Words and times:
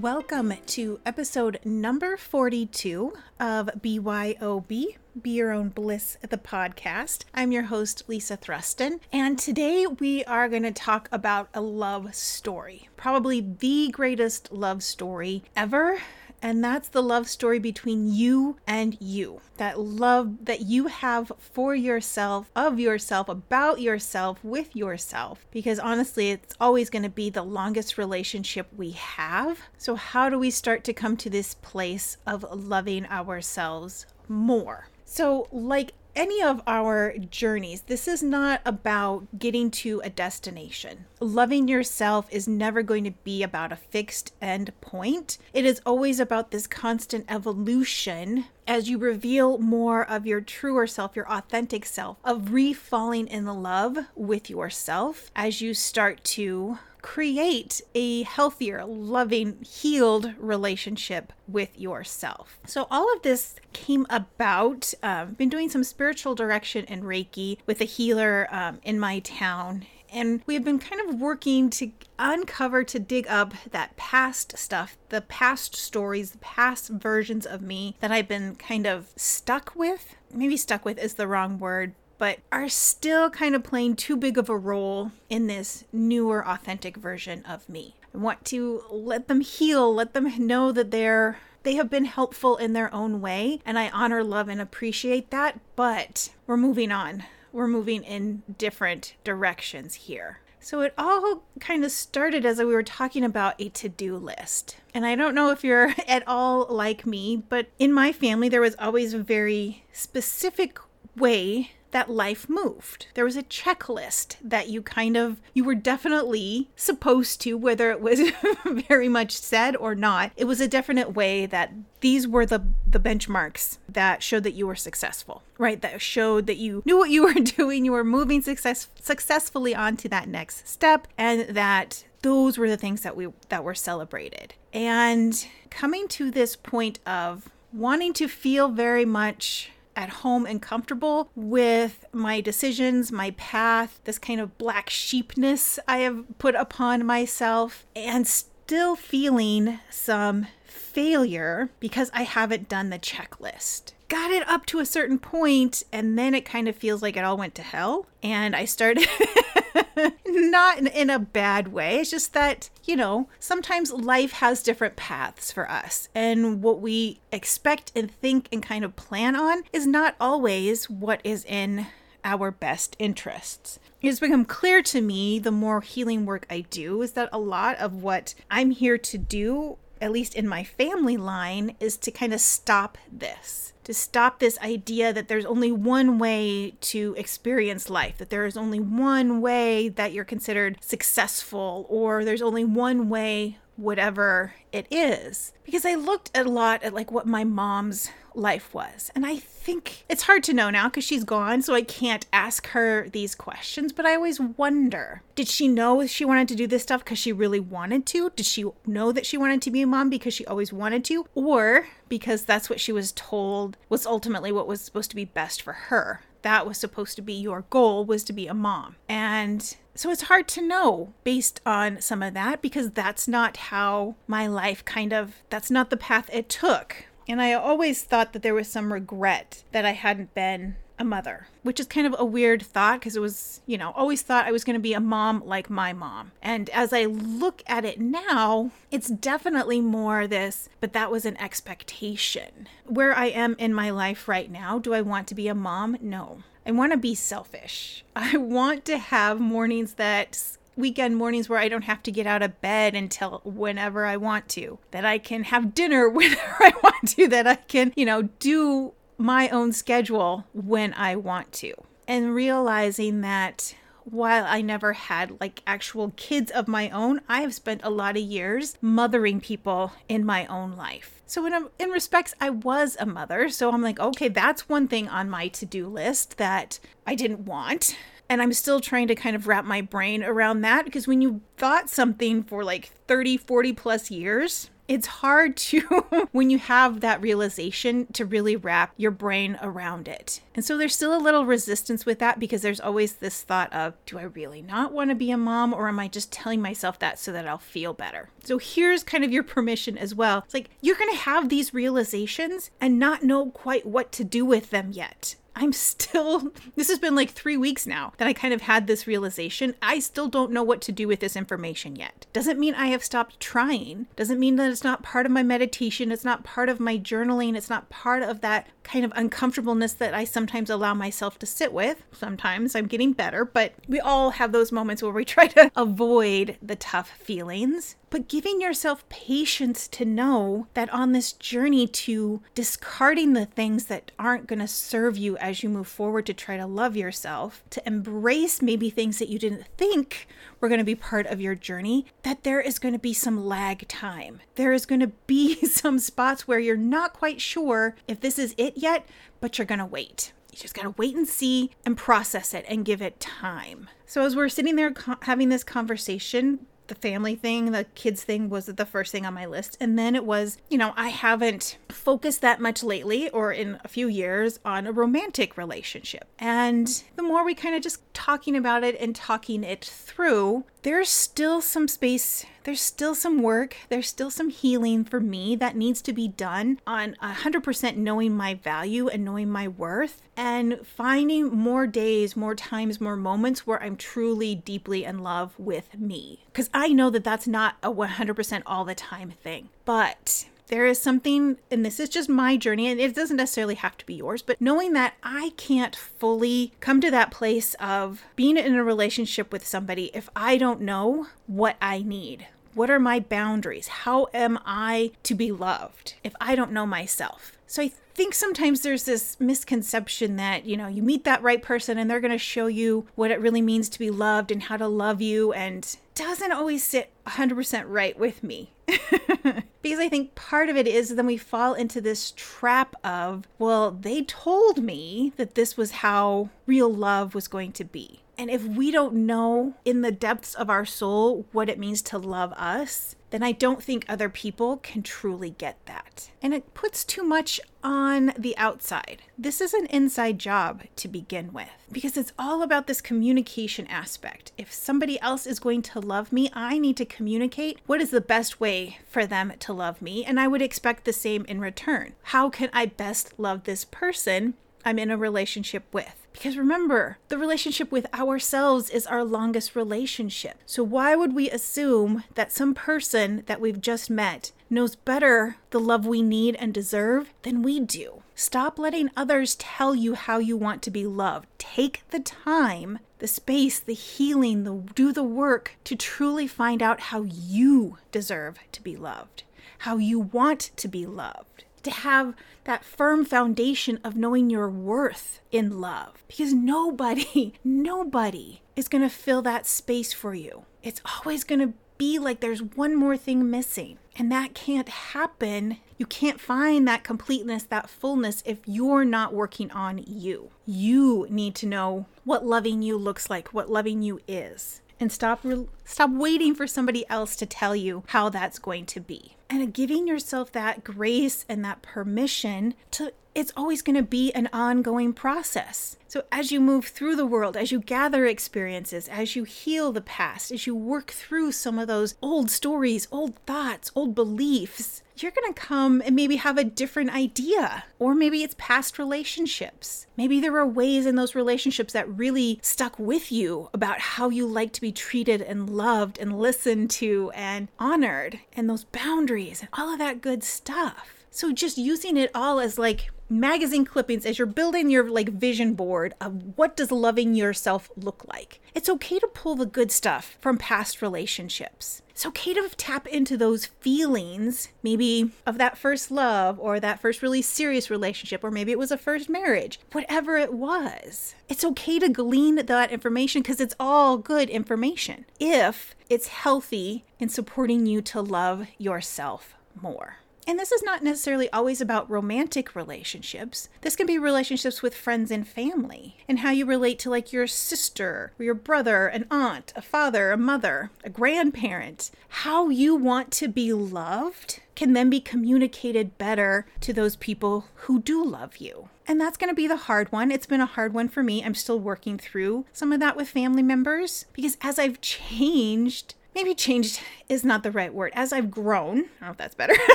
Welcome 0.00 0.54
to 0.68 0.98
episode 1.04 1.60
number 1.62 2.16
42 2.16 3.12
of 3.38 3.66
BYOB, 3.82 4.96
Be 5.20 5.30
Your 5.30 5.52
Own 5.52 5.68
Bliss, 5.68 6.16
the 6.26 6.38
podcast. 6.38 7.24
I'm 7.34 7.52
your 7.52 7.64
host, 7.64 8.04
Lisa 8.08 8.38
Thruston, 8.38 9.00
and 9.12 9.38
today 9.38 9.86
we 9.86 10.24
are 10.24 10.48
going 10.48 10.62
to 10.62 10.72
talk 10.72 11.10
about 11.12 11.50
a 11.52 11.60
love 11.60 12.14
story. 12.14 12.88
Probably 12.96 13.42
the 13.42 13.90
greatest 13.92 14.50
love 14.50 14.82
story 14.82 15.42
ever 15.54 15.98
and 16.42 16.64
that's 16.64 16.88
the 16.88 17.02
love 17.02 17.28
story 17.28 17.58
between 17.58 18.12
you 18.12 18.56
and 18.66 18.96
you. 19.00 19.40
That 19.56 19.78
love 19.78 20.44
that 20.44 20.62
you 20.62 20.86
have 20.86 21.32
for 21.38 21.74
yourself, 21.74 22.50
of 22.56 22.78
yourself, 22.78 23.28
about 23.28 23.80
yourself, 23.80 24.38
with 24.42 24.74
yourself. 24.74 25.46
Because 25.50 25.78
honestly, 25.78 26.30
it's 26.30 26.54
always 26.60 26.90
going 26.90 27.02
to 27.02 27.08
be 27.08 27.30
the 27.30 27.42
longest 27.42 27.98
relationship 27.98 28.68
we 28.76 28.92
have. 28.92 29.60
So, 29.78 29.94
how 29.94 30.28
do 30.30 30.38
we 30.38 30.50
start 30.50 30.84
to 30.84 30.92
come 30.92 31.16
to 31.18 31.30
this 31.30 31.54
place 31.54 32.16
of 32.26 32.44
loving 32.50 33.06
ourselves 33.06 34.06
more? 34.28 34.88
So, 35.04 35.48
like 35.50 35.92
any 36.14 36.42
of 36.42 36.62
our 36.66 37.14
journeys, 37.18 37.82
this 37.82 38.08
is 38.08 38.22
not 38.22 38.60
about 38.64 39.38
getting 39.38 39.70
to 39.70 40.00
a 40.04 40.10
destination. 40.10 41.06
Loving 41.20 41.68
yourself 41.68 42.26
is 42.30 42.48
never 42.48 42.82
going 42.82 43.04
to 43.04 43.10
be 43.10 43.42
about 43.42 43.72
a 43.72 43.76
fixed 43.76 44.34
end 44.40 44.72
point. 44.80 45.38
It 45.52 45.64
is 45.64 45.80
always 45.86 46.20
about 46.20 46.50
this 46.50 46.66
constant 46.66 47.26
evolution 47.28 48.46
as 48.66 48.88
you 48.88 48.98
reveal 48.98 49.58
more 49.58 50.08
of 50.08 50.26
your 50.26 50.40
truer 50.40 50.86
self, 50.86 51.16
your 51.16 51.30
authentic 51.30 51.84
self, 51.84 52.18
of 52.24 52.52
re 52.52 52.72
falling 52.72 53.26
in 53.26 53.46
love 53.46 53.98
with 54.14 54.48
yourself 54.48 55.30
as 55.34 55.60
you 55.60 55.74
start 55.74 56.22
to 56.22 56.78
create 57.02 57.80
a 57.94 58.22
healthier, 58.22 58.84
loving, 58.84 59.62
healed 59.62 60.34
relationship 60.38 61.32
with 61.48 61.78
yourself. 61.78 62.58
So, 62.66 62.86
all 62.90 63.12
of 63.14 63.22
this 63.22 63.56
came 63.72 64.06
about. 64.10 64.92
Um, 65.02 65.32
been 65.32 65.48
doing 65.48 65.68
some 65.68 65.84
spiritual 65.84 66.34
direction 66.34 66.84
and 66.86 67.02
Reiki 67.02 67.58
with 67.66 67.80
a 67.80 67.84
healer 67.84 68.48
um, 68.50 68.80
in 68.82 68.98
my 68.98 69.20
town. 69.20 69.86
And 70.12 70.42
we 70.44 70.54
have 70.54 70.64
been 70.64 70.80
kind 70.80 71.00
of 71.08 71.20
working 71.20 71.70
to 71.70 71.92
uncover, 72.18 72.82
to 72.82 72.98
dig 72.98 73.26
up 73.28 73.54
that 73.70 73.96
past 73.96 74.58
stuff, 74.58 74.96
the 75.08 75.20
past 75.20 75.76
stories, 75.76 76.32
the 76.32 76.38
past 76.38 76.88
versions 76.88 77.46
of 77.46 77.62
me 77.62 77.96
that 78.00 78.10
I've 78.10 78.26
been 78.26 78.56
kind 78.56 78.86
of 78.86 79.12
stuck 79.16 79.72
with. 79.76 80.16
Maybe 80.32 80.56
stuck 80.56 80.84
with 80.84 80.98
is 80.98 81.14
the 81.14 81.28
wrong 81.28 81.58
word, 81.60 81.94
but 82.20 82.38
are 82.52 82.68
still 82.68 83.30
kind 83.30 83.54
of 83.54 83.64
playing 83.64 83.96
too 83.96 84.14
big 84.14 84.36
of 84.36 84.50
a 84.50 84.56
role 84.56 85.10
in 85.30 85.46
this 85.46 85.84
newer, 85.90 86.46
authentic 86.46 86.98
version 86.98 87.42
of 87.46 87.66
me. 87.66 87.94
I 88.14 88.18
want 88.18 88.44
to 88.46 88.82
let 88.90 89.26
them 89.26 89.40
heal, 89.40 89.92
let 89.94 90.12
them 90.12 90.30
know 90.46 90.70
that 90.70 90.90
they're 90.90 91.38
they 91.62 91.74
have 91.74 91.90
been 91.90 92.04
helpful 92.04 92.56
in 92.56 92.74
their 92.74 92.92
own 92.94 93.20
way, 93.20 93.60
and 93.64 93.78
I 93.78 93.88
honor, 93.90 94.22
love, 94.22 94.48
and 94.48 94.60
appreciate 94.60 95.30
that. 95.30 95.60
But 95.76 96.30
we're 96.46 96.56
moving 96.58 96.92
on. 96.92 97.24
We're 97.52 97.66
moving 97.66 98.02
in 98.02 98.42
different 98.58 99.14
directions 99.24 99.94
here. 99.94 100.40
So 100.58 100.82
it 100.82 100.92
all 100.98 101.42
kind 101.58 101.84
of 101.84 101.90
started 101.90 102.44
as 102.44 102.58
we 102.58 102.66
were 102.66 102.82
talking 102.82 103.24
about 103.24 103.54
a 103.58 103.70
to 103.70 103.88
do 103.88 104.16
list. 104.16 104.76
And 104.92 105.06
I 105.06 105.14
don't 105.14 105.34
know 105.34 105.50
if 105.50 105.64
you're 105.64 105.94
at 106.08 106.26
all 106.28 106.66
like 106.68 107.06
me, 107.06 107.42
but 107.48 107.68
in 107.78 107.94
my 107.94 108.12
family, 108.12 108.50
there 108.50 108.60
was 108.60 108.76
always 108.78 109.14
a 109.14 109.18
very 109.18 109.84
specific 109.92 110.78
way 111.16 111.70
that 111.90 112.10
life 112.10 112.48
moved. 112.48 113.06
There 113.14 113.24
was 113.24 113.36
a 113.36 113.42
checklist 113.42 114.36
that 114.42 114.68
you 114.68 114.82
kind 114.82 115.16
of 115.16 115.40
you 115.54 115.64
were 115.64 115.74
definitely 115.74 116.70
supposed 116.76 117.40
to 117.42 117.54
whether 117.54 117.90
it 117.90 118.00
was 118.00 118.20
very 118.64 119.08
much 119.08 119.32
said 119.32 119.76
or 119.76 119.94
not. 119.94 120.32
It 120.36 120.44
was 120.44 120.60
a 120.60 120.68
definite 120.68 121.14
way 121.14 121.46
that 121.46 121.72
these 122.00 122.26
were 122.26 122.46
the 122.46 122.62
the 122.86 123.00
benchmarks 123.00 123.78
that 123.88 124.22
showed 124.22 124.44
that 124.44 124.54
you 124.54 124.66
were 124.66 124.76
successful. 124.76 125.42
Right? 125.58 125.80
That 125.80 126.00
showed 126.00 126.46
that 126.46 126.56
you 126.56 126.82
knew 126.84 126.98
what 126.98 127.10
you 127.10 127.24
were 127.24 127.34
doing, 127.56 127.84
you 127.84 127.92
were 127.92 128.04
moving 128.04 128.42
success 128.42 128.88
successfully 129.00 129.74
on 129.74 129.96
to 129.98 130.08
that 130.08 130.28
next 130.28 130.68
step 130.68 131.08
and 131.18 131.42
that 131.54 132.04
those 132.22 132.58
were 132.58 132.68
the 132.68 132.76
things 132.76 133.02
that 133.02 133.16
we 133.16 133.28
that 133.48 133.64
were 133.64 133.74
celebrated. 133.74 134.54
And 134.72 135.46
coming 135.70 136.08
to 136.08 136.30
this 136.30 136.56
point 136.56 137.00
of 137.06 137.50
wanting 137.72 138.12
to 138.14 138.28
feel 138.28 138.68
very 138.68 139.04
much 139.04 139.70
at 139.96 140.08
home 140.08 140.46
and 140.46 140.62
comfortable 140.62 141.30
with 141.34 142.04
my 142.12 142.40
decisions, 142.40 143.12
my 143.12 143.32
path, 143.32 144.00
this 144.04 144.18
kind 144.18 144.40
of 144.40 144.56
black 144.58 144.90
sheepness 144.90 145.78
I 145.86 145.98
have 145.98 146.24
put 146.38 146.54
upon 146.54 147.04
myself, 147.04 147.86
and 147.94 148.26
still 148.26 148.96
feeling 148.96 149.80
some 149.90 150.46
failure 150.64 151.70
because 151.80 152.10
I 152.14 152.22
haven't 152.22 152.68
done 152.68 152.90
the 152.90 152.98
checklist. 152.98 153.92
Got 154.08 154.30
it 154.32 154.48
up 154.48 154.66
to 154.66 154.80
a 154.80 154.86
certain 154.86 155.18
point 155.18 155.84
and 155.92 156.18
then 156.18 156.34
it 156.34 156.44
kind 156.44 156.68
of 156.68 156.76
feels 156.76 157.00
like 157.02 157.16
it 157.16 157.24
all 157.24 157.36
went 157.36 157.54
to 157.56 157.62
hell 157.62 158.06
and 158.22 158.56
i 158.56 158.64
started 158.64 159.06
not 160.26 160.78
in, 160.78 161.10
a 161.10 161.18
bad 161.18 161.68
way. 161.68 161.98
It's 161.98 162.10
just 162.10 162.32
that 162.34 162.70
you 162.84 162.96
know 162.96 163.28
sometimes 163.38 163.92
life 163.92 164.32
has 164.32 164.62
different 164.62 164.96
paths 164.96 165.52
for 165.52 165.70
us. 165.70 166.08
And 166.14 166.62
what 166.62 166.80
we 166.80 167.20
expect 167.32 167.92
and 167.94 168.10
think 168.10 168.48
and 168.52 168.62
kind 168.62 168.84
of 168.84 168.96
plan 168.96 169.36
on 169.36 169.62
is 169.72 169.86
not 169.86 170.14
always 170.20 170.88
what 170.88 171.20
is 171.24 171.44
in 171.44 171.86
our 172.24 172.50
best 172.50 172.96
interests. 172.98 173.78
It's 174.02 174.20
become 174.20 174.44
clear 174.44 174.82
to 174.82 175.00
me 175.00 175.38
the 175.38 175.50
more 175.50 175.80
healing 175.80 176.26
work 176.26 176.46
I 176.50 176.62
do 176.70 177.02
is 177.02 177.12
that 177.12 177.28
a 177.32 177.38
lot 177.38 177.78
of 177.78 178.02
what 178.02 178.34
I'm 178.50 178.70
here 178.70 178.98
to 178.98 179.18
do 179.18 179.78
at 180.00 180.12
least 180.12 180.34
in 180.34 180.48
my 180.48 180.64
family 180.64 181.16
line, 181.16 181.76
is 181.80 181.96
to 181.98 182.10
kind 182.10 182.32
of 182.32 182.40
stop 182.40 182.98
this, 183.10 183.72
to 183.84 183.94
stop 183.94 184.38
this 184.38 184.58
idea 184.60 185.12
that 185.12 185.28
there's 185.28 185.44
only 185.44 185.72
one 185.72 186.18
way 186.18 186.74
to 186.80 187.14
experience 187.18 187.90
life, 187.90 188.18
that 188.18 188.30
there 188.30 188.46
is 188.46 188.56
only 188.56 188.80
one 188.80 189.40
way 189.40 189.88
that 189.88 190.12
you're 190.12 190.24
considered 190.24 190.78
successful, 190.80 191.86
or 191.88 192.24
there's 192.24 192.42
only 192.42 192.64
one 192.64 193.08
way 193.08 193.58
whatever 193.76 194.54
it 194.72 194.86
is. 194.90 195.52
Because 195.64 195.86
I 195.86 195.94
looked 195.94 196.30
a 196.34 196.44
lot 196.44 196.82
at 196.82 196.94
like 196.94 197.10
what 197.10 197.26
my 197.26 197.44
mom's 197.44 198.10
life 198.34 198.72
was. 198.74 199.10
And 199.14 199.26
I 199.26 199.36
think 199.36 200.04
it's 200.08 200.24
hard 200.24 200.42
to 200.44 200.54
know 200.54 200.70
now 200.70 200.88
because 200.88 201.04
she's 201.04 201.24
gone, 201.24 201.62
so 201.62 201.74
I 201.74 201.82
can't 201.82 202.26
ask 202.32 202.68
her 202.68 203.08
these 203.08 203.34
questions, 203.34 203.92
but 203.92 204.06
I 204.06 204.14
always 204.14 204.40
wonder 204.40 205.22
did 205.34 205.48
she 205.48 205.68
know 205.68 206.06
she 206.06 206.24
wanted 206.24 206.48
to 206.48 206.54
do 206.54 206.66
this 206.66 206.82
stuff 206.82 207.02
because 207.02 207.18
she 207.18 207.32
really 207.32 207.60
wanted 207.60 208.04
to? 208.06 208.30
Did 208.36 208.46
she 208.46 208.64
know 208.86 209.10
that 209.12 209.24
she 209.26 209.38
wanted 209.38 209.62
to 209.62 209.70
be 209.70 209.82
a 209.82 209.86
mom 209.86 210.10
because 210.10 210.34
she 210.34 210.44
always 210.46 210.72
wanted 210.72 211.04
to? 211.06 211.26
Or 211.34 211.88
because 212.08 212.44
that's 212.44 212.68
what 212.68 212.80
she 212.80 212.92
was 212.92 213.12
told 213.12 213.76
was 213.88 214.06
ultimately 214.06 214.52
what 214.52 214.66
was 214.66 214.82
supposed 214.82 215.10
to 215.10 215.16
be 215.16 215.24
best 215.24 215.62
for 215.62 215.72
her? 215.72 216.20
That 216.42 216.66
was 216.66 216.78
supposed 216.78 217.16
to 217.16 217.22
be 217.22 217.34
your 217.34 217.64
goal 217.70 218.04
was 218.04 218.24
to 218.24 218.32
be 218.32 218.46
a 218.46 218.54
mom. 218.54 218.96
And 219.08 219.76
so 219.94 220.10
it's 220.10 220.22
hard 220.22 220.48
to 220.48 220.62
know 220.62 221.12
based 221.24 221.60
on 221.66 222.00
some 222.00 222.22
of 222.22 222.34
that 222.34 222.62
because 222.62 222.90
that's 222.90 223.28
not 223.28 223.56
how 223.56 224.14
my 224.26 224.46
life 224.46 224.84
kind 224.84 225.12
of, 225.12 225.42
that's 225.50 225.70
not 225.70 225.90
the 225.90 225.96
path 225.96 226.30
it 226.32 226.48
took. 226.48 227.04
And 227.28 227.40
I 227.40 227.52
always 227.52 228.02
thought 228.02 228.32
that 228.32 228.42
there 228.42 228.54
was 228.54 228.68
some 228.68 228.92
regret 228.92 229.64
that 229.72 229.84
I 229.84 229.92
hadn't 229.92 230.34
been 230.34 230.76
a 231.00 231.04
mother, 231.04 231.48
which 231.62 231.80
is 231.80 231.86
kind 231.86 232.06
of 232.06 232.14
a 232.18 232.24
weird 232.24 232.62
thought 232.62 233.00
because 233.00 233.16
it 233.16 233.20
was, 233.20 233.62
you 233.66 233.78
know, 233.78 233.92
always 233.92 234.20
thought 234.20 234.46
I 234.46 234.52
was 234.52 234.64
going 234.64 234.74
to 234.74 234.80
be 234.80 234.92
a 234.92 235.00
mom 235.00 235.42
like 235.46 235.70
my 235.70 235.94
mom. 235.94 236.32
And 236.42 236.68
as 236.70 236.92
I 236.92 237.06
look 237.06 237.62
at 237.66 237.86
it 237.86 237.98
now, 237.98 238.70
it's 238.90 239.08
definitely 239.08 239.80
more 239.80 240.26
this, 240.26 240.68
but 240.80 240.92
that 240.92 241.10
was 241.10 241.24
an 241.24 241.38
expectation. 241.38 242.68
Where 242.84 243.16
I 243.16 243.26
am 243.26 243.56
in 243.58 243.72
my 243.72 243.88
life 243.88 244.28
right 244.28 244.50
now, 244.50 244.78
do 244.78 244.92
I 244.92 245.00
want 245.00 245.26
to 245.28 245.34
be 245.34 245.48
a 245.48 245.54
mom? 245.54 245.96
No. 246.02 246.42
I 246.66 246.72
want 246.72 246.92
to 246.92 246.98
be 246.98 247.14
selfish. 247.14 248.04
I 248.14 248.36
want 248.36 248.84
to 248.84 248.98
have 248.98 249.40
mornings 249.40 249.94
that 249.94 250.58
weekend 250.80 251.16
mornings 251.16 251.48
where 251.48 251.58
I 251.58 251.68
don't 251.68 251.82
have 251.82 252.02
to 252.04 252.12
get 252.12 252.26
out 252.26 252.42
of 252.42 252.60
bed 252.60 252.94
until 252.94 253.40
whenever 253.44 254.04
I 254.06 254.16
want 254.16 254.48
to, 254.50 254.78
that 254.90 255.04
I 255.04 255.18
can 255.18 255.44
have 255.44 255.74
dinner 255.74 256.08
whenever 256.08 256.56
I 256.60 256.72
want 256.82 257.08
to, 257.10 257.28
that 257.28 257.46
I 257.46 257.56
can, 257.56 257.92
you 257.96 258.06
know, 258.06 258.22
do 258.22 258.92
my 259.18 259.48
own 259.50 259.72
schedule 259.72 260.46
when 260.52 260.94
I 260.94 261.16
want 261.16 261.52
to. 261.52 261.74
And 262.08 262.34
realizing 262.34 263.20
that 263.20 263.74
while 264.04 264.44
I 264.44 264.60
never 264.62 264.94
had 264.94 265.40
like 265.40 265.62
actual 265.66 266.12
kids 266.16 266.50
of 266.50 266.66
my 266.66 266.90
own, 266.90 267.20
I 267.28 267.42
have 267.42 267.54
spent 267.54 267.82
a 267.84 267.90
lot 267.90 268.16
of 268.16 268.22
years 268.22 268.76
mothering 268.80 269.40
people 269.40 269.92
in 270.08 270.24
my 270.24 270.46
own 270.46 270.76
life. 270.76 271.22
So 271.26 271.46
in, 271.46 271.52
a, 271.52 271.68
in 271.78 271.90
respects, 271.90 272.34
I 272.40 272.50
was 272.50 272.96
a 272.98 273.06
mother. 273.06 273.48
So 273.50 273.70
I'm 273.70 273.82
like, 273.82 274.00
okay, 274.00 274.28
that's 274.28 274.68
one 274.68 274.88
thing 274.88 275.08
on 275.08 275.30
my 275.30 275.48
to-do 275.48 275.86
list 275.86 276.38
that 276.38 276.80
I 277.06 277.14
didn't 277.14 277.40
want. 277.40 277.96
And 278.30 278.40
I'm 278.40 278.52
still 278.54 278.80
trying 278.80 279.08
to 279.08 279.14
kind 279.14 279.36
of 279.36 279.46
wrap 279.46 279.64
my 279.64 279.82
brain 279.82 280.22
around 280.22 280.62
that 280.62 280.84
because 280.86 281.06
when 281.06 281.20
you 281.20 281.42
thought 281.58 281.90
something 281.90 282.44
for 282.44 282.64
like 282.64 282.92
30, 283.08 283.36
40 283.36 283.72
plus 283.74 284.10
years, 284.10 284.70
It's 284.90 285.06
hard 285.06 285.56
to, 285.56 285.80
when 286.32 286.50
you 286.50 286.58
have 286.58 286.98
that 286.98 287.22
realization, 287.22 288.08
to 288.12 288.24
really 288.24 288.56
wrap 288.56 288.92
your 288.96 289.12
brain 289.12 289.56
around 289.62 290.08
it. 290.08 290.40
And 290.52 290.64
so 290.64 290.76
there's 290.76 290.96
still 290.96 291.16
a 291.16 291.22
little 291.22 291.46
resistance 291.46 292.04
with 292.04 292.18
that 292.18 292.40
because 292.40 292.62
there's 292.62 292.80
always 292.80 293.12
this 293.12 293.42
thought 293.42 293.72
of, 293.72 293.94
do 294.04 294.18
I 294.18 294.22
really 294.22 294.62
not 294.62 294.92
want 294.92 295.10
to 295.10 295.14
be 295.14 295.30
a 295.30 295.36
mom 295.36 295.72
or 295.72 295.86
am 295.86 296.00
I 296.00 296.08
just 296.08 296.32
telling 296.32 296.60
myself 296.60 296.98
that 296.98 297.20
so 297.20 297.30
that 297.30 297.46
I'll 297.46 297.56
feel 297.58 297.92
better? 297.92 298.30
So 298.42 298.58
here's 298.58 299.04
kind 299.04 299.22
of 299.22 299.30
your 299.30 299.44
permission 299.44 299.96
as 299.96 300.12
well. 300.12 300.42
It's 300.44 300.54
like 300.54 300.70
you're 300.80 300.96
going 300.96 301.12
to 301.12 301.18
have 301.18 301.50
these 301.50 301.72
realizations 301.72 302.72
and 302.80 302.98
not 302.98 303.22
know 303.22 303.46
quite 303.50 303.86
what 303.86 304.10
to 304.10 304.24
do 304.24 304.44
with 304.44 304.70
them 304.70 304.90
yet. 304.92 305.36
I'm 305.56 305.72
still, 305.72 306.52
this 306.76 306.88
has 306.88 306.98
been 306.98 307.14
like 307.14 307.30
three 307.30 307.56
weeks 307.56 307.86
now 307.86 308.12
that 308.18 308.28
I 308.28 308.32
kind 308.32 308.54
of 308.54 308.62
had 308.62 308.86
this 308.86 309.06
realization. 309.06 309.74
I 309.82 309.98
still 309.98 310.28
don't 310.28 310.52
know 310.52 310.62
what 310.62 310.80
to 310.82 310.92
do 310.92 311.08
with 311.08 311.20
this 311.20 311.36
information 311.36 311.96
yet. 311.96 312.26
Doesn't 312.32 312.58
mean 312.58 312.74
I 312.74 312.86
have 312.86 313.04
stopped 313.04 313.40
trying. 313.40 314.06
Doesn't 314.16 314.40
mean 314.40 314.56
that 314.56 314.70
it's 314.70 314.84
not 314.84 315.02
part 315.02 315.26
of 315.26 315.32
my 315.32 315.42
meditation. 315.42 316.12
It's 316.12 316.24
not 316.24 316.44
part 316.44 316.68
of 316.68 316.80
my 316.80 316.98
journaling. 316.98 317.56
It's 317.56 317.70
not 317.70 317.90
part 317.90 318.22
of 318.22 318.40
that 318.40 318.68
kind 318.82 319.04
of 319.04 319.12
uncomfortableness 319.14 319.92
that 319.94 320.14
I 320.14 320.24
sometimes 320.24 320.70
allow 320.70 320.94
myself 320.94 321.38
to 321.40 321.46
sit 321.46 321.72
with. 321.72 322.02
Sometimes 322.12 322.74
I'm 322.74 322.86
getting 322.86 323.12
better, 323.12 323.44
but 323.44 323.74
we 323.88 324.00
all 324.00 324.30
have 324.30 324.52
those 324.52 324.72
moments 324.72 325.02
where 325.02 325.12
we 325.12 325.24
try 325.30 325.46
to 325.48 325.70
avoid 325.76 326.56
the 326.62 326.76
tough 326.76 327.10
feelings 327.10 327.96
but 328.10 328.28
giving 328.28 328.60
yourself 328.60 329.08
patience 329.08 329.86
to 329.88 330.04
know 330.04 330.66
that 330.74 330.92
on 330.92 331.12
this 331.12 331.32
journey 331.32 331.86
to 331.86 332.42
discarding 332.54 333.32
the 333.32 333.46
things 333.46 333.86
that 333.86 334.10
aren't 334.18 334.48
going 334.48 334.58
to 334.58 334.68
serve 334.68 335.16
you 335.16 335.36
as 335.38 335.62
you 335.62 335.68
move 335.68 335.86
forward 335.86 336.26
to 336.26 336.34
try 336.34 336.56
to 336.56 336.66
love 336.66 336.96
yourself, 336.96 337.62
to 337.70 337.86
embrace 337.86 338.60
maybe 338.60 338.90
things 338.90 339.18
that 339.20 339.28
you 339.28 339.38
didn't 339.38 339.66
think 339.76 340.26
were 340.58 340.68
going 340.68 340.78
to 340.78 340.84
be 340.84 340.96
part 340.96 341.26
of 341.26 341.40
your 341.40 341.54
journey, 341.54 342.04
that 342.22 342.42
there 342.42 342.60
is 342.60 342.80
going 342.80 342.92
to 342.92 342.98
be 342.98 343.14
some 343.14 343.46
lag 343.46 343.86
time. 343.86 344.40
There 344.56 344.72
is 344.72 344.86
going 344.86 345.00
to 345.00 345.12
be 345.26 345.54
some 345.66 346.00
spots 346.00 346.48
where 346.48 346.58
you're 346.58 346.76
not 346.76 347.12
quite 347.12 347.40
sure 347.40 347.94
if 348.08 348.20
this 348.20 348.38
is 348.38 348.54
it 348.58 348.76
yet, 348.76 349.06
but 349.40 349.56
you're 349.56 349.66
going 349.66 349.78
to 349.78 349.86
wait. 349.86 350.32
You 350.52 350.58
just 350.58 350.74
got 350.74 350.82
to 350.82 350.94
wait 350.96 351.14
and 351.14 351.28
see 351.28 351.70
and 351.86 351.96
process 351.96 352.54
it 352.54 352.64
and 352.68 352.84
give 352.84 353.00
it 353.00 353.20
time. 353.20 353.88
So, 354.04 354.22
as 354.24 354.34
we're 354.34 354.48
sitting 354.48 354.74
there 354.74 354.90
co- 354.90 355.16
having 355.22 355.48
this 355.48 355.62
conversation, 355.62 356.66
the 356.90 356.94
family 356.94 357.34
thing, 357.34 357.72
the 357.72 357.84
kids 357.94 358.22
thing 358.22 358.50
was 358.50 358.66
the 358.66 358.84
first 358.84 359.10
thing 359.10 359.24
on 359.24 359.32
my 359.32 359.46
list. 359.46 359.78
And 359.80 359.98
then 359.98 360.14
it 360.14 360.26
was, 360.26 360.58
you 360.68 360.76
know, 360.76 360.92
I 360.96 361.08
haven't 361.08 361.78
focused 361.88 362.42
that 362.42 362.60
much 362.60 362.82
lately 362.82 363.30
or 363.30 363.50
in 363.52 363.80
a 363.82 363.88
few 363.88 364.08
years 364.08 364.60
on 364.64 364.86
a 364.86 364.92
romantic 364.92 365.56
relationship. 365.56 366.28
And 366.38 367.02
the 367.16 367.22
more 367.22 367.44
we 367.44 367.54
kind 367.54 367.74
of 367.74 367.82
just 367.82 368.02
talking 368.12 368.54
about 368.54 368.84
it 368.84 369.00
and 369.00 369.16
talking 369.16 369.64
it 369.64 369.84
through, 369.84 370.64
there's 370.82 371.08
still 371.08 371.60
some 371.62 371.88
space, 371.88 372.44
there's 372.64 372.80
still 372.80 373.14
some 373.14 373.42
work, 373.42 373.76
there's 373.88 374.08
still 374.08 374.30
some 374.30 374.50
healing 374.50 375.04
for 375.04 375.20
me 375.20 375.56
that 375.56 375.76
needs 375.76 376.02
to 376.02 376.12
be 376.12 376.28
done 376.28 376.80
on 376.86 377.16
100% 377.22 377.96
knowing 377.96 378.36
my 378.36 378.54
value 378.54 379.08
and 379.08 379.24
knowing 379.24 379.50
my 379.50 379.68
worth 379.68 380.22
and 380.36 380.86
finding 380.86 381.54
more 381.54 381.86
days, 381.86 382.36
more 382.36 382.54
times, 382.54 383.00
more 383.00 383.16
moments 383.16 383.66
where 383.66 383.82
I'm 383.82 383.96
truly 383.96 384.54
deeply 384.54 385.04
in 385.04 385.18
love 385.18 385.52
with 385.58 385.98
me. 385.98 386.44
Because 386.46 386.70
I 386.72 386.88
know 386.88 387.10
that 387.10 387.24
that's 387.24 387.46
not 387.46 387.76
a 387.82 387.90
100% 387.90 388.62
all 388.66 388.84
the 388.84 388.94
time 388.94 389.30
thing. 389.30 389.68
But 389.84 390.46
there 390.70 390.86
is 390.86 391.00
something, 391.00 391.58
and 391.70 391.84
this 391.84 392.00
is 392.00 392.08
just 392.08 392.28
my 392.28 392.56
journey, 392.56 392.86
and 392.86 393.00
it 393.00 393.14
doesn't 393.14 393.36
necessarily 393.36 393.74
have 393.74 393.98
to 393.98 394.06
be 394.06 394.14
yours, 394.14 394.40
but 394.40 394.60
knowing 394.60 394.92
that 394.94 395.14
I 395.22 395.52
can't 395.56 395.94
fully 395.94 396.72
come 396.80 397.00
to 397.00 397.10
that 397.10 397.30
place 397.30 397.74
of 397.74 398.22
being 398.36 398.56
in 398.56 398.74
a 398.74 398.84
relationship 398.84 399.52
with 399.52 399.66
somebody 399.66 400.10
if 400.14 400.30
I 400.34 400.56
don't 400.56 400.80
know 400.80 401.26
what 401.46 401.76
I 401.82 401.98
need. 401.98 402.46
What 402.72 402.88
are 402.88 403.00
my 403.00 403.18
boundaries? 403.18 403.88
How 403.88 404.28
am 404.32 404.60
I 404.64 405.10
to 405.24 405.34
be 405.34 405.50
loved 405.50 406.14
if 406.22 406.34
I 406.40 406.54
don't 406.54 406.72
know 406.72 406.86
myself? 406.86 407.58
So 407.66 407.82
I 407.82 407.90
think 408.14 408.34
sometimes 408.34 408.82
there's 408.82 409.04
this 409.04 409.38
misconception 409.40 410.36
that, 410.36 410.66
you 410.66 410.76
know, 410.76 410.86
you 410.86 411.02
meet 411.02 411.24
that 411.24 411.42
right 411.42 411.62
person 411.62 411.98
and 411.98 412.08
they're 412.08 412.20
going 412.20 412.30
to 412.30 412.38
show 412.38 412.68
you 412.68 413.06
what 413.16 413.30
it 413.30 413.40
really 413.40 413.62
means 413.62 413.88
to 413.88 413.98
be 413.98 414.10
loved 414.10 414.52
and 414.52 414.64
how 414.64 414.76
to 414.76 414.86
love 414.86 415.20
you 415.20 415.52
and 415.52 415.96
doesn't 416.14 416.52
always 416.52 416.84
sit 416.84 417.10
100% 417.30 417.84
right 417.86 418.18
with 418.18 418.42
me. 418.42 418.72
because 419.82 419.98
I 419.98 420.08
think 420.08 420.34
part 420.34 420.68
of 420.68 420.76
it 420.76 420.86
is 420.86 421.14
then 421.14 421.26
we 421.26 421.36
fall 421.36 421.74
into 421.74 422.00
this 422.00 422.32
trap 422.36 422.96
of, 423.04 423.46
well, 423.58 423.90
they 423.90 424.22
told 424.22 424.82
me 424.82 425.32
that 425.36 425.54
this 425.54 425.76
was 425.76 425.90
how 425.90 426.50
real 426.66 426.92
love 426.92 427.34
was 427.34 427.48
going 427.48 427.72
to 427.72 427.84
be. 427.84 428.20
And 428.40 428.48
if 428.48 428.64
we 428.64 428.90
don't 428.90 429.26
know 429.26 429.74
in 429.84 430.00
the 430.00 430.10
depths 430.10 430.54
of 430.54 430.70
our 430.70 430.86
soul 430.86 431.44
what 431.52 431.68
it 431.68 431.78
means 431.78 432.00
to 432.00 432.16
love 432.16 432.54
us, 432.54 433.14
then 433.28 433.42
I 433.42 433.52
don't 433.52 433.82
think 433.82 434.06
other 434.08 434.30
people 434.30 434.78
can 434.78 435.02
truly 435.02 435.50
get 435.50 435.76
that. 435.84 436.30
And 436.40 436.54
it 436.54 436.72
puts 436.72 437.04
too 437.04 437.22
much 437.22 437.60
on 437.84 438.32
the 438.38 438.56
outside. 438.56 439.24
This 439.36 439.60
is 439.60 439.74
an 439.74 439.84
inside 439.90 440.38
job 440.38 440.84
to 440.96 441.06
begin 441.06 441.52
with 441.52 441.68
because 441.92 442.16
it's 442.16 442.32
all 442.38 442.62
about 442.62 442.86
this 442.86 443.02
communication 443.02 443.86
aspect. 443.88 444.52
If 444.56 444.72
somebody 444.72 445.20
else 445.20 445.46
is 445.46 445.60
going 445.60 445.82
to 445.82 446.00
love 446.00 446.32
me, 446.32 446.48
I 446.54 446.78
need 446.78 446.96
to 446.96 447.04
communicate 447.04 447.78
what 447.84 448.00
is 448.00 448.10
the 448.10 448.22
best 448.22 448.58
way 448.58 449.00
for 449.06 449.26
them 449.26 449.52
to 449.58 449.74
love 449.74 450.00
me, 450.00 450.24
and 450.24 450.40
I 450.40 450.48
would 450.48 450.62
expect 450.62 451.04
the 451.04 451.12
same 451.12 451.44
in 451.44 451.60
return. 451.60 452.14
How 452.22 452.48
can 452.48 452.70
I 452.72 452.86
best 452.86 453.38
love 453.38 453.64
this 453.64 453.84
person 453.84 454.54
I'm 454.82 454.98
in 454.98 455.10
a 455.10 455.18
relationship 455.18 455.84
with? 455.92 456.19
Because 456.32 456.56
remember, 456.56 457.18
the 457.28 457.38
relationship 457.38 457.92
with 457.92 458.12
ourselves 458.14 458.90
is 458.90 459.06
our 459.06 459.24
longest 459.24 459.76
relationship. 459.76 460.58
So 460.64 460.82
why 460.82 461.14
would 461.16 461.34
we 461.34 461.50
assume 461.50 462.24
that 462.34 462.52
some 462.52 462.74
person 462.74 463.42
that 463.46 463.60
we've 463.60 463.80
just 463.80 464.08
met 464.10 464.52
knows 464.70 464.94
better 464.94 465.56
the 465.70 465.80
love 465.80 466.06
we 466.06 466.22
need 466.22 466.56
and 466.56 466.72
deserve 466.72 467.32
than 467.42 467.62
we 467.62 467.80
do? 467.80 468.22
Stop 468.34 468.78
letting 468.78 469.10
others 469.16 469.56
tell 469.56 469.94
you 469.94 470.14
how 470.14 470.38
you 470.38 470.56
want 470.56 470.80
to 470.82 470.90
be 470.90 471.06
loved. 471.06 471.46
Take 471.58 472.02
the 472.10 472.20
time, 472.20 473.00
the 473.18 473.28
space, 473.28 473.78
the 473.78 473.92
healing, 473.92 474.64
the 474.64 474.82
do 474.94 475.12
the 475.12 475.22
work 475.22 475.76
to 475.84 475.94
truly 475.94 476.46
find 476.46 476.80
out 476.80 477.00
how 477.00 477.22
you 477.22 477.98
deserve 478.12 478.58
to 478.72 478.82
be 478.82 478.96
loved, 478.96 479.42
how 479.80 479.98
you 479.98 480.18
want 480.18 480.70
to 480.76 480.88
be 480.88 481.04
loved 481.04 481.64
to 481.82 481.90
have 481.90 482.34
that 482.64 482.84
firm 482.84 483.24
foundation 483.24 483.98
of 484.04 484.16
knowing 484.16 484.50
your 484.50 484.68
worth 484.68 485.40
in 485.50 485.80
love. 485.80 486.22
Because 486.28 486.52
nobody, 486.52 487.54
nobody 487.64 488.60
is 488.76 488.88
going 488.88 489.02
to 489.02 489.10
fill 489.10 489.42
that 489.42 489.66
space 489.66 490.12
for 490.12 490.34
you. 490.34 490.64
It's 490.82 491.02
always 491.04 491.44
going 491.44 491.60
to 491.60 491.74
be 491.98 492.18
like 492.18 492.40
there's 492.40 492.62
one 492.62 492.94
more 492.96 493.16
thing 493.16 493.50
missing. 493.50 493.98
And 494.16 494.30
that 494.32 494.54
can't 494.54 494.88
happen. 494.88 495.78
You 495.98 496.06
can't 496.06 496.40
find 496.40 496.86
that 496.88 497.04
completeness, 497.04 497.62
that 497.64 497.90
fullness, 497.90 498.42
if 498.46 498.58
you're 498.66 499.04
not 499.04 499.34
working 499.34 499.70
on 499.70 499.98
you. 500.06 500.50
You 500.66 501.26
need 501.30 501.54
to 501.56 501.66
know 501.66 502.06
what 502.24 502.44
loving 502.44 502.82
you 502.82 502.96
looks 502.96 503.30
like, 503.30 503.48
what 503.54 503.70
loving 503.70 504.02
you 504.02 504.20
is 504.26 504.80
and 505.00 505.10
stop 505.10 505.44
stop 505.84 506.10
waiting 506.10 506.54
for 506.54 506.66
somebody 506.66 507.08
else 507.08 507.34
to 507.36 507.46
tell 507.46 507.74
you 507.74 508.04
how 508.08 508.28
that's 508.28 508.58
going 508.58 508.84
to 508.86 509.00
be. 509.00 509.34
And 509.50 509.74
giving 509.74 510.06
yourself 510.06 510.52
that 510.52 510.84
grace 510.84 511.44
and 511.48 511.64
that 511.64 511.82
permission 511.82 512.74
to 512.92 513.12
it's 513.40 513.52
always 513.56 513.80
going 513.80 513.96
to 513.96 514.02
be 514.02 514.30
an 514.32 514.48
ongoing 514.52 515.14
process. 515.14 515.96
So, 516.06 516.24
as 516.30 516.52
you 516.52 516.60
move 516.60 516.86
through 516.86 517.16
the 517.16 517.24
world, 517.24 517.56
as 517.56 517.72
you 517.72 517.80
gather 517.80 518.26
experiences, 518.26 519.08
as 519.08 519.34
you 519.34 519.44
heal 519.44 519.92
the 519.92 520.00
past, 520.00 520.52
as 520.52 520.66
you 520.66 520.74
work 520.74 521.10
through 521.10 521.52
some 521.52 521.78
of 521.78 521.88
those 521.88 522.16
old 522.20 522.50
stories, 522.50 523.08
old 523.10 523.36
thoughts, 523.46 523.90
old 523.94 524.14
beliefs, 524.14 525.02
you're 525.16 525.32
going 525.32 525.52
to 525.52 525.60
come 525.60 526.02
and 526.04 526.16
maybe 526.16 526.36
have 526.36 526.58
a 526.58 526.64
different 526.64 527.14
idea. 527.14 527.84
Or 527.98 528.14
maybe 528.14 528.42
it's 528.42 528.54
past 528.58 528.98
relationships. 528.98 530.06
Maybe 530.16 530.40
there 530.40 530.52
were 530.52 530.66
ways 530.66 531.06
in 531.06 531.14
those 531.14 531.34
relationships 531.34 531.92
that 531.92 532.08
really 532.08 532.58
stuck 532.62 532.98
with 532.98 533.30
you 533.30 533.70
about 533.72 534.00
how 534.00 534.28
you 534.28 534.46
like 534.46 534.72
to 534.74 534.80
be 534.80 534.92
treated 534.92 535.40
and 535.40 535.70
loved 535.70 536.18
and 536.18 536.38
listened 536.38 536.90
to 536.92 537.30
and 537.34 537.68
honored, 537.78 538.40
and 538.54 538.68
those 538.68 538.84
boundaries 538.84 539.60
and 539.60 539.68
all 539.72 539.92
of 539.92 539.98
that 539.98 540.20
good 540.20 540.42
stuff. 540.42 541.24
So, 541.30 541.52
just 541.52 541.78
using 541.78 542.16
it 542.16 542.30
all 542.34 542.58
as 542.58 542.78
like 542.78 543.10
magazine 543.30 543.84
clippings 543.84 544.26
as 544.26 544.38
you're 544.38 544.46
building 544.46 544.90
your 544.90 545.08
like 545.08 545.28
vision 545.28 545.74
board 545.74 546.12
of 546.20 546.58
what 546.58 546.76
does 546.76 546.90
loving 546.90 547.34
yourself 547.34 547.88
look 547.96 548.24
like. 548.26 548.60
It's 548.74 548.88
okay 548.88 549.20
to 549.20 549.28
pull 549.28 549.54
the 549.54 549.66
good 549.66 549.92
stuff 549.92 550.36
from 550.40 550.58
past 550.58 551.00
relationships. 551.00 552.02
It's 552.10 552.26
okay 552.26 552.52
to 552.52 552.68
tap 552.76 553.06
into 553.06 553.36
those 553.36 553.66
feelings, 553.66 554.68
maybe 554.82 555.30
of 555.46 555.58
that 555.58 555.78
first 555.78 556.10
love 556.10 556.58
or 556.58 556.78
that 556.80 557.00
first 557.00 557.22
really 557.22 557.40
serious 557.40 557.88
relationship, 557.88 558.44
or 558.44 558.50
maybe 558.50 558.72
it 558.72 558.78
was 558.78 558.90
a 558.90 558.98
first 558.98 559.30
marriage, 559.30 559.80
whatever 559.92 560.36
it 560.36 560.52
was. 560.52 561.34
It's 561.48 561.64
okay 561.64 561.98
to 561.98 562.08
glean 562.08 562.56
that 562.56 562.90
information 562.90 563.42
because 563.42 563.60
it's 563.60 563.76
all 563.80 564.18
good 564.18 564.50
information 564.50 565.24
if 565.38 565.94
it's 566.10 566.28
healthy 566.28 567.04
in 567.18 567.28
supporting 567.28 567.86
you 567.86 568.02
to 568.02 568.20
love 568.20 568.66
yourself 568.76 569.54
more. 569.80 570.16
And 570.46 570.58
this 570.58 570.72
is 570.72 570.82
not 570.82 571.02
necessarily 571.02 571.50
always 571.52 571.80
about 571.80 572.10
romantic 572.10 572.74
relationships. 572.74 573.68
This 573.82 573.94
can 573.94 574.06
be 574.06 574.18
relationships 574.18 574.82
with 574.82 574.94
friends 574.94 575.30
and 575.30 575.46
family, 575.46 576.16
and 576.28 576.40
how 576.40 576.50
you 576.50 576.66
relate 576.66 576.98
to 577.00 577.10
like 577.10 577.32
your 577.32 577.46
sister, 577.46 578.32
or 578.38 578.44
your 578.44 578.54
brother, 578.54 579.06
an 579.06 579.26
aunt, 579.30 579.72
a 579.76 579.82
father, 579.82 580.32
a 580.32 580.36
mother, 580.36 580.90
a 581.04 581.10
grandparent. 581.10 582.10
How 582.28 582.68
you 582.68 582.94
want 582.96 583.30
to 583.32 583.48
be 583.48 583.72
loved 583.72 584.60
can 584.74 584.92
then 584.94 585.10
be 585.10 585.20
communicated 585.20 586.16
better 586.16 586.66
to 586.80 586.92
those 586.92 587.16
people 587.16 587.66
who 587.74 588.00
do 588.00 588.24
love 588.24 588.56
you. 588.56 588.88
And 589.06 589.20
that's 589.20 589.36
going 589.36 589.50
to 589.50 589.54
be 589.54 589.66
the 589.66 589.76
hard 589.76 590.10
one. 590.12 590.30
It's 590.30 590.46
been 590.46 590.60
a 590.60 590.66
hard 590.66 590.94
one 590.94 591.08
for 591.08 591.22
me. 591.22 591.44
I'm 591.44 591.54
still 591.54 591.78
working 591.78 592.16
through 592.16 592.64
some 592.72 592.92
of 592.92 593.00
that 593.00 593.16
with 593.16 593.28
family 593.28 593.62
members 593.62 594.24
because 594.32 594.56
as 594.62 594.78
I've 594.78 595.00
changed, 595.00 596.14
maybe 596.34 596.54
changed 596.54 597.00
is 597.28 597.44
not 597.44 597.62
the 597.62 597.70
right 597.70 597.92
word. 597.92 598.12
As 598.14 598.32
I've 598.32 598.50
grown, 598.50 598.98
I 598.98 599.00
don't 599.00 599.20
know 599.20 599.30
if 599.30 599.36
that's 599.36 599.54
better, 599.54 599.74